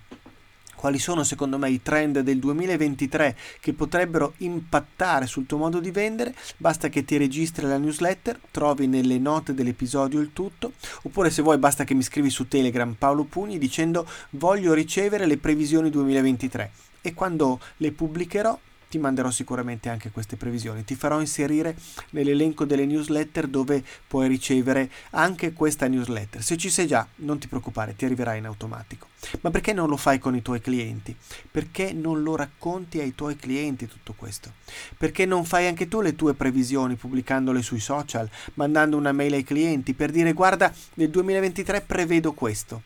quali 0.86 1.00
sono 1.00 1.24
secondo 1.24 1.58
me 1.58 1.71
i 1.71 1.82
trend 1.82 2.19
del 2.19 2.38
2023 2.38 3.36
che 3.60 3.74
potrebbero 3.74 4.36
impattare 4.38 5.26
sul 5.26 5.48
tuo 5.48 5.58
modo 5.58 5.80
di 5.80 5.89
vendere, 5.89 6.36
basta 6.58 6.89
che 6.89 7.04
ti 7.04 7.17
registri 7.17 7.65
alla 7.65 7.80
newsletter, 7.80 8.39
trovi 8.52 8.86
nelle 8.86 9.17
note 9.17 9.56
dell'episodio 9.56 10.19
il 10.19 10.32
tutto, 10.32 10.74
oppure 11.02 11.32
se 11.32 11.41
vuoi 11.41 11.58
basta 11.58 11.86
che 11.86 11.95
mi 11.95 12.04
scrivi 12.04 12.30
su 12.30 12.48
Telegram 12.48 12.93
Paolo 12.93 13.24
Pugni 13.24 13.58
dicendo 13.58 14.08
voglio 14.32 14.74
ricevere 14.74 15.26
le 15.26 15.38
previsioni 15.38 15.89
2023 15.89 16.71
e 17.02 17.15
quando 17.15 17.60
le 17.78 17.91
pubblicherò 17.91 18.60
ti 18.95 19.01
manderò 19.01 19.29
sicuramente 19.29 19.89
anche 19.89 20.10
queste 20.10 20.38
previsioni. 20.38 20.86
Ti 20.86 20.95
farò 20.95 21.19
inserire 21.19 21.75
nell'elenco 22.12 22.63
delle 22.63 22.86
newsletter 22.86 23.47
dove 23.47 23.84
puoi 24.08 24.29
ricevere 24.29 24.89
anche 25.10 25.51
questa 25.51 25.88
newsletter. 25.88 26.41
Se 26.41 26.55
ci 26.55 26.69
sei 26.69 26.88
già, 26.88 27.05
non 27.15 27.38
ti 27.38 27.49
preoccupare, 27.49 27.93
ti 27.93 28.05
arriverà 28.05 28.36
in 28.36 28.45
automatico. 28.45 29.08
Ma 29.41 29.51
perché 29.51 29.73
non 29.73 29.89
lo 29.89 29.97
fai 29.97 30.17
con 30.17 30.34
i 30.34 30.41
tuoi 30.41 30.62
clienti? 30.62 31.13
Perché 31.51 31.91
non 31.91 32.23
lo 32.23 32.38
racconti 32.38 33.01
ai 33.01 33.13
tuoi 33.15 33.36
clienti 33.36 33.86
tutto 33.86 34.13
questo? 34.15 34.53
Perché 34.97 35.25
non 35.25 35.43
fai 35.43 35.67
anche 35.67 35.89
tu 35.89 35.99
le 35.99 36.15
tue 36.15 36.34
previsioni 36.34 36.95
pubblicandole 36.95 37.62
sui 37.62 37.81
social, 37.81 38.29
mandando 38.53 38.95
una 38.95 39.12
mail 39.12 39.34
ai 39.34 39.43
clienti 39.43 39.93
per 39.93 40.10
dire 40.12 40.31
guarda, 40.31 40.73
nel 40.93 41.10
2023 41.10 41.81
prevedo 41.81 42.31
questo. 42.31 42.84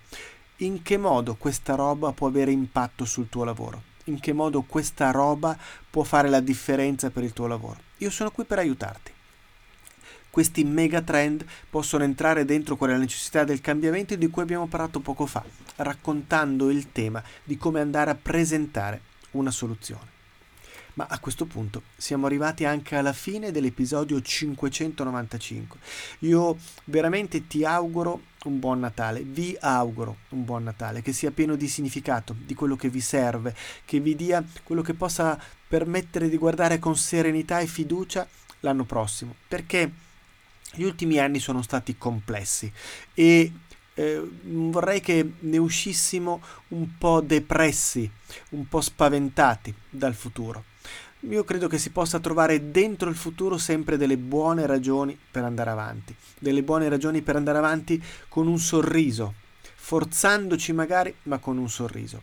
In 0.57 0.81
che 0.81 0.97
modo 0.97 1.35
questa 1.35 1.75
roba 1.75 2.11
può 2.13 2.27
avere 2.27 2.49
impatto 2.49 3.05
sul 3.05 3.29
tuo 3.29 3.43
lavoro? 3.43 3.88
In 4.09 4.19
che 4.19 4.33
modo 4.33 4.63
questa 4.63 5.11
roba 5.11 5.57
può 5.89 6.03
fare 6.03 6.29
la 6.29 6.39
differenza 6.39 7.09
per 7.09 7.23
il 7.23 7.33
tuo 7.33 7.47
lavoro. 7.47 7.79
Io 7.97 8.09
sono 8.09 8.31
qui 8.31 8.43
per 8.43 8.59
aiutarti. 8.59 9.13
Questi 10.29 10.63
mega 10.63 11.01
trend 11.01 11.45
possono 11.69 12.03
entrare 12.03 12.45
dentro 12.45 12.75
quella 12.75 12.97
necessità 12.97 13.43
del 13.43 13.61
cambiamento 13.61 14.15
di 14.15 14.27
cui 14.27 14.43
abbiamo 14.43 14.67
parlato 14.67 14.99
poco 14.99 15.25
fa, 15.25 15.43
raccontando 15.77 16.69
il 16.69 16.91
tema 16.91 17.23
di 17.43 17.57
come 17.57 17.79
andare 17.79 18.11
a 18.11 18.15
presentare 18.15 19.01
una 19.31 19.51
soluzione. 19.51 20.18
Ma 20.99 21.07
a 21.09 21.19
questo 21.19 21.45
punto 21.45 21.83
siamo 21.95 22.25
arrivati 22.25 22.65
anche 22.65 22.97
alla 22.97 23.13
fine 23.13 23.51
dell'episodio 23.51 24.21
595. 24.21 25.79
Io 26.19 26.57
veramente 26.83 27.47
ti 27.47 27.63
auguro 27.63 28.23
un 28.43 28.59
buon 28.59 28.81
Natale, 28.81 29.21
vi 29.21 29.55
auguro 29.61 30.17
un 30.31 30.43
buon 30.43 30.63
Natale, 30.63 31.01
che 31.01 31.13
sia 31.13 31.31
pieno 31.31 31.55
di 31.55 31.69
significato, 31.69 32.35
di 32.37 32.53
quello 32.53 32.75
che 32.75 32.89
vi 32.89 32.99
serve, 32.99 33.55
che 33.85 34.01
vi 34.01 34.13
dia 34.13 34.43
quello 34.61 34.81
che 34.81 34.93
possa 34.93 35.41
permettere 35.69 36.27
di 36.27 36.35
guardare 36.35 36.79
con 36.79 36.97
serenità 36.97 37.59
e 37.59 37.67
fiducia 37.67 38.27
l'anno 38.59 38.83
prossimo, 38.83 39.35
perché 39.47 39.89
gli 40.73 40.83
ultimi 40.83 41.17
anni 41.17 41.39
sono 41.39 41.61
stati 41.61 41.97
complessi 41.97 42.69
e 43.13 43.53
eh, 43.93 44.29
vorrei 44.43 44.99
che 44.99 45.31
ne 45.39 45.57
uscissimo 45.57 46.41
un 46.69 46.97
po' 46.97 47.21
depressi, 47.21 48.11
un 48.49 48.67
po' 48.67 48.81
spaventati 48.81 49.73
dal 49.89 50.13
futuro. 50.13 50.65
Io 51.23 51.43
credo 51.43 51.67
che 51.67 51.77
si 51.77 51.89
possa 51.89 52.19
trovare 52.19 52.71
dentro 52.71 53.09
il 53.09 53.15
futuro 53.15 53.57
sempre 53.57 53.97
delle 53.97 54.15
buone 54.15 54.65
ragioni 54.65 55.17
per 55.29 55.43
andare 55.43 55.69
avanti, 55.69 56.15
delle 56.39 56.63
buone 56.63 56.87
ragioni 56.87 57.21
per 57.21 57.35
andare 57.35 57.57
avanti 57.57 58.01
con 58.29 58.47
un 58.47 58.57
sorriso, 58.57 59.33
forzandoci 59.75 60.71
magari, 60.71 61.13
ma 61.23 61.37
con 61.39 61.57
un 61.57 61.69
sorriso. 61.69 62.21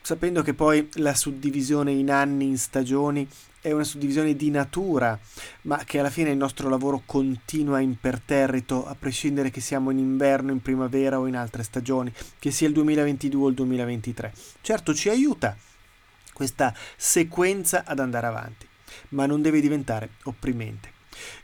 Sapendo 0.00 0.42
che 0.42 0.54
poi 0.54 0.88
la 0.94 1.12
suddivisione 1.12 1.90
in 1.90 2.08
anni, 2.08 2.46
in 2.46 2.56
stagioni, 2.56 3.28
è 3.60 3.72
una 3.72 3.82
suddivisione 3.82 4.36
di 4.36 4.50
natura, 4.50 5.18
ma 5.62 5.82
che 5.84 5.98
alla 5.98 6.08
fine 6.08 6.30
il 6.30 6.36
nostro 6.36 6.68
lavoro 6.68 7.02
continua 7.04 7.80
imperterrito, 7.80 8.86
a 8.86 8.94
prescindere 8.96 9.50
che 9.50 9.60
siamo 9.60 9.90
in 9.90 9.98
inverno, 9.98 10.52
in 10.52 10.62
primavera 10.62 11.18
o 11.18 11.26
in 11.26 11.34
altre 11.34 11.64
stagioni, 11.64 12.12
che 12.38 12.52
sia 12.52 12.68
il 12.68 12.74
2022 12.74 13.42
o 13.42 13.48
il 13.48 13.54
2023. 13.54 14.32
Certo 14.60 14.94
ci 14.94 15.08
aiuta 15.08 15.56
questa 16.40 16.72
sequenza 16.96 17.84
ad 17.84 17.98
andare 17.98 18.26
avanti, 18.26 18.66
ma 19.10 19.26
non 19.26 19.42
deve 19.42 19.60
diventare 19.60 20.12
opprimente. 20.22 20.90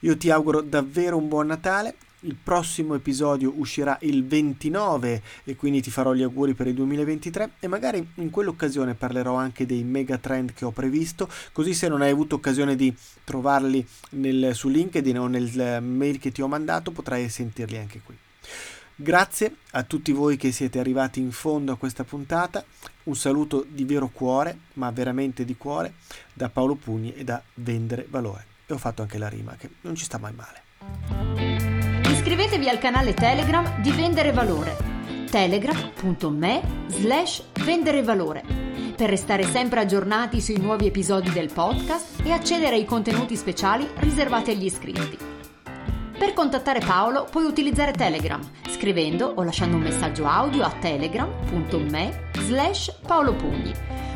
Io 0.01 0.17
ti 0.17 0.31
auguro 0.31 0.63
davvero 0.63 1.19
un 1.19 1.29
buon 1.29 1.49
Natale. 1.49 1.97
Il 2.21 2.35
prossimo 2.43 2.95
episodio 2.95 3.53
uscirà 3.57 3.99
il 4.01 4.27
29 4.27 5.23
e 5.45 5.55
quindi 5.55 5.83
ti 5.83 5.91
farò 5.91 6.15
gli 6.15 6.23
auguri 6.23 6.55
per 6.55 6.69
il 6.69 6.73
2023 6.73 7.51
e 7.61 7.69
magari 7.69 8.09
in 8.15 8.31
quell'occasione 8.31 8.95
parlerò 8.95 9.35
anche 9.35 9.67
dei 9.67 9.85
mega 9.85 10.17
trend 10.17 10.55
che 10.55 10.65
ho 10.65 10.71
previsto, 10.71 11.29
così 11.53 11.75
se 11.75 11.89
non 11.89 12.01
hai 12.01 12.11
avuto 12.11 12.37
occasione 12.37 12.75
di 12.75 12.93
trovarli 13.23 13.87
nel, 14.13 14.55
su 14.55 14.69
LinkedIn 14.69 15.19
o 15.19 15.27
nel 15.27 15.83
mail 15.83 16.19
che 16.19 16.33
ti 16.33 16.41
ho 16.41 16.49
mandato 16.49 16.91
potrai 16.91 17.29
sentirli 17.29 17.77
anche 17.77 18.01
qui. 18.03 18.17
Grazie 18.97 19.57
a 19.73 19.83
tutti 19.83 20.11
voi 20.11 20.39
che 20.39 20.53
siete 20.53 20.79
arrivati 20.79 21.21
in 21.21 21.33
fondo 21.33 21.71
a 21.71 21.77
questa 21.77 22.03
puntata. 22.03 22.65
Un 23.07 23.15
saluto 23.15 23.65
di 23.69 23.85
vero 23.85 24.09
cuore, 24.13 24.59
ma 24.75 24.91
veramente 24.91 25.45
di 25.45 25.57
cuore, 25.57 25.95
da 26.33 26.49
Paolo 26.49 26.75
Pugni 26.75 27.15
e 27.15 27.23
da 27.23 27.41
Vendere 27.55 28.07
Valore. 28.09 28.47
E 28.67 28.75
ho 28.75 28.79
fatto 28.79 29.03
anche 29.03 29.19
la 29.19 29.29
rima, 29.29 29.55
che 29.57 29.71
non 29.83 29.95
ci 29.95 30.05
sta 30.05 30.19
mai 30.19 30.33
male. 30.33 30.63
Iscrivetevi 32.11 32.69
al 32.69 32.79
canale 32.79 33.15
Telegram 33.15 33.81
di 33.81 33.91
Vendere 33.93 34.33
Valore. 34.33 34.77
telegram.me 35.31 36.85
slash 36.89 37.45
vendere 37.65 38.03
valore 38.03 38.43
per 38.97 39.11
restare 39.11 39.43
sempre 39.45 39.81
aggiornati 39.81 40.41
sui 40.41 40.59
nuovi 40.59 40.87
episodi 40.87 41.31
del 41.31 41.53
podcast 41.53 42.21
e 42.25 42.31
accedere 42.33 42.77
ai 42.77 42.85
contenuti 42.85 43.37
speciali 43.37 43.87
riservati 43.97 44.53
agli 44.53 44.65
iscritti. 44.65 45.36
Per 46.19 46.33
contattare 46.33 46.81
Paolo 46.81 47.27
puoi 47.31 47.45
utilizzare 47.45 47.93
Telegram 47.93 48.41
scrivendo 48.69 49.33
o 49.37 49.43
lasciando 49.43 49.77
un 49.77 49.83
messaggio 49.83 50.27
audio 50.27 50.65
a 50.65 50.71
telegram.me 50.71 52.31
slash 52.39 53.01
paolopugni 53.07 53.73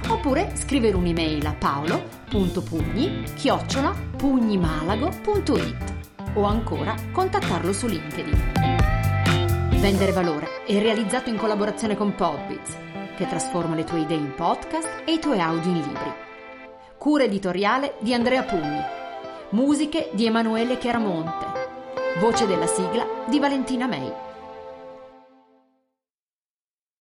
oppure 0.09 0.53
scrivere 0.55 0.97
un'email 0.97 1.45
a 1.47 1.53
paolo.pugni 1.53 3.25
chiocciola 3.35 3.95
pugnimalago.it 4.17 5.99
o 6.35 6.45
ancora 6.45 6.95
contattarlo 7.13 7.73
su 7.73 7.87
LinkedIn. 7.87 8.53
Vendere 9.81 10.13
Valore 10.13 10.65
è 10.67 10.79
realizzato 10.79 11.29
in 11.29 11.37
collaborazione 11.37 11.97
con 11.97 12.15
Podbiz 12.15 12.77
che 13.17 13.29
trasforma 13.29 13.75
le 13.75 13.85
tue 13.85 14.01
idee 14.01 14.17
in 14.17 14.35
podcast 14.35 15.03
e 15.05 15.13
i 15.13 15.19
tuoi 15.19 15.41
audio 15.41 15.71
in 15.71 15.81
libri. 15.83 16.13
Cura 16.97 17.25
editoriale 17.25 17.97
di 18.01 18.15
Andrea 18.15 18.43
Pugni. 18.43 18.81
Musiche 19.51 20.11
di 20.13 20.25
Emanuele 20.25 20.79
Chiaramonte. 20.79 21.50
Voce 22.19 22.47
della 22.47 22.67
sigla 22.67 23.07
di 23.29 23.39
Valentina 23.39 23.87
May. 23.87 24.30